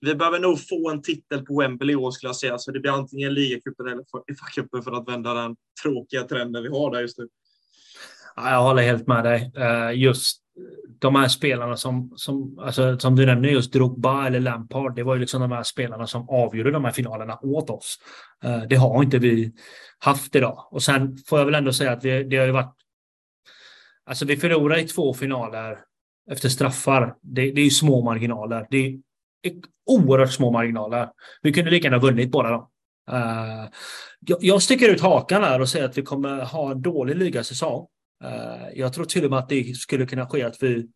[0.02, 2.80] vi behöver nog få en titel på Wembley i år skulle jag säga, så det
[2.80, 7.18] blir antingen ligacupen eller FA-cupen för att vända den tråkiga trenden vi har där just
[7.18, 7.28] nu.
[8.36, 9.52] Jag håller helt med dig.
[9.56, 10.41] Eh, just
[11.02, 15.16] de här spelarna som, som, alltså, som du nämner, just Drogba eller Lampard, det var
[15.16, 17.98] ju liksom de här spelarna som avgjorde de här finalerna åt oss.
[18.44, 19.54] Eh, det har inte vi
[20.00, 20.68] haft idag.
[20.72, 22.76] Och sen får jag väl ändå säga att det, det har ju varit...
[24.06, 25.80] Alltså vi förlorar i två finaler
[26.32, 27.16] efter straffar.
[27.22, 28.68] Det, det är ju små marginaler.
[28.70, 29.00] Det är
[29.86, 31.10] oerhört små marginaler.
[31.42, 32.68] Vi kunde lika gärna vunnit båda dem.
[33.12, 33.70] Uh,
[34.20, 37.88] jag, jag sticker ut hakan här och säger att vi kommer ha en dålig ligasäsong.
[38.22, 38.34] Mm.
[38.34, 40.88] Eh, jag tror till och med att det skulle kunna ske att vi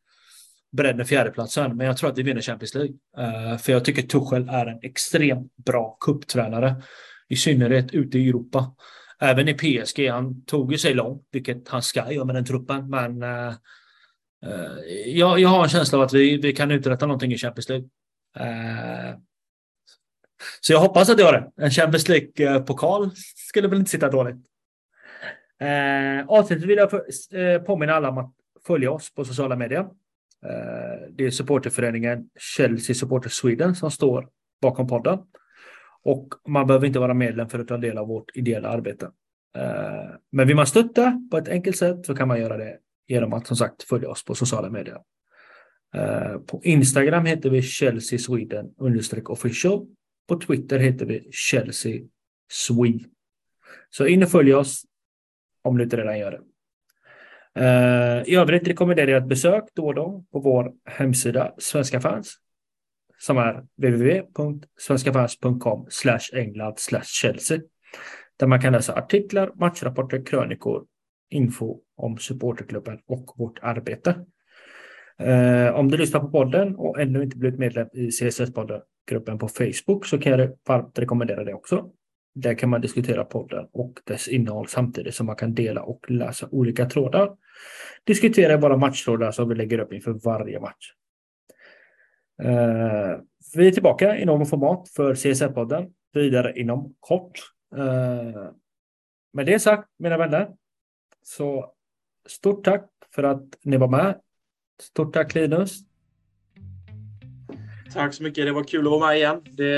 [0.71, 2.95] bränner fjärdeplatsen, men jag tror att vi vinner Champions League.
[3.17, 6.83] Eh, för jag tycker Tuchel är en extremt bra kupptränare,
[7.27, 8.75] i synnerhet ute i Europa.
[9.19, 12.89] Även i PSG, han tog ju sig långt, vilket han ska göra med den truppen,
[12.89, 13.53] men eh,
[15.05, 17.87] jag, jag har en känsla av att vi, vi kan uträtta någonting i Champions League.
[20.61, 21.63] Så jag hoppas att jag har det.
[21.63, 23.11] En Champions League-pokal
[23.49, 24.54] skulle väl inte sitta dåligt.
[25.65, 27.05] Eh, avslutningsvis vill jag för,
[27.37, 28.33] eh, påminna alla om att
[28.67, 29.79] följa oss på sociala medier.
[30.45, 34.29] Eh, det är supporterföreningen Chelsea Supporter Sweden som står
[34.61, 35.19] bakom podden.
[36.03, 39.05] Och man behöver inte vara medlem för att ta del av vårt ideella arbete.
[39.57, 42.77] Eh, men vill man stötta på ett enkelt sätt så kan man göra det
[43.07, 44.99] genom att som sagt följa oss på sociala medier.
[45.95, 49.87] Eh, på Instagram heter vi Chelsea Sweden understreck official.
[50.27, 52.01] På Twitter heter vi Chelsea
[52.51, 52.99] Swe.
[53.89, 54.85] Så in och följ oss
[55.65, 56.41] om du inte redan gör det.
[57.59, 62.35] Eh, I övrigt rekommenderar jag ett besök då och då på vår hemsida Svenska fans
[63.17, 65.87] som är www.svenskafans.com
[66.33, 67.59] England Chelsea
[68.37, 70.85] där man kan läsa artiklar, matchrapporter, krönikor,
[71.29, 74.15] info om supporterklubben och vårt arbete.
[75.19, 80.05] Eh, om du lyssnar på podden och ännu inte blivit medlem i CSS-podden-gruppen på Facebook
[80.05, 81.89] så kan jag varmt rekommendera det också.
[82.35, 86.47] Där kan man diskutera podden och dess innehåll samtidigt som man kan dela och läsa
[86.51, 87.37] olika trådar.
[88.03, 90.93] Diskutera våra matchtrådar som vi lägger upp inför varje match.
[92.43, 93.19] Eh,
[93.55, 97.39] vi är tillbaka i någon format för CSN-podden vidare inom kort.
[97.75, 98.51] Eh,
[99.33, 100.49] med det sagt, mina vänner,
[101.23, 101.73] så
[102.27, 104.19] stort tack för att ni var med.
[104.81, 105.79] Stort tack Linus.
[107.95, 108.45] Tack så mycket.
[108.45, 109.41] Det var kul att vara med igen.
[109.51, 109.69] Det,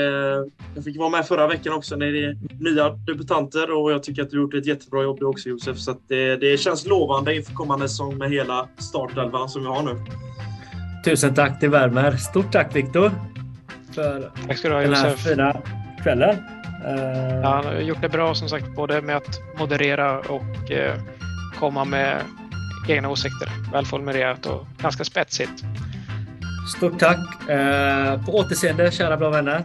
[0.74, 4.22] jag fick vara med förra veckan också när det är nya debutanter och jag tycker
[4.22, 5.78] att du gjort ett jättebra jobb du också Josef.
[5.78, 9.96] Så det, det känns lovande inför kommande säsong med hela startelvan som vi har nu.
[11.04, 12.12] Tusen tack, det värmer.
[12.16, 13.10] Stort tack Viktor
[13.94, 15.26] för tack ska du ha, den här Josef.
[15.26, 15.62] fina
[16.02, 16.36] kvällen.
[16.86, 17.40] Uh...
[17.42, 21.02] Ja, han har gjort det bra som sagt, både med att moderera och uh,
[21.58, 22.22] komma med
[22.88, 23.48] egna åsikter.
[23.72, 25.64] Välformulerat och ganska spetsigt.
[26.76, 27.50] Stort tack!
[27.50, 29.64] Eh, på återseende, kära bra vänner.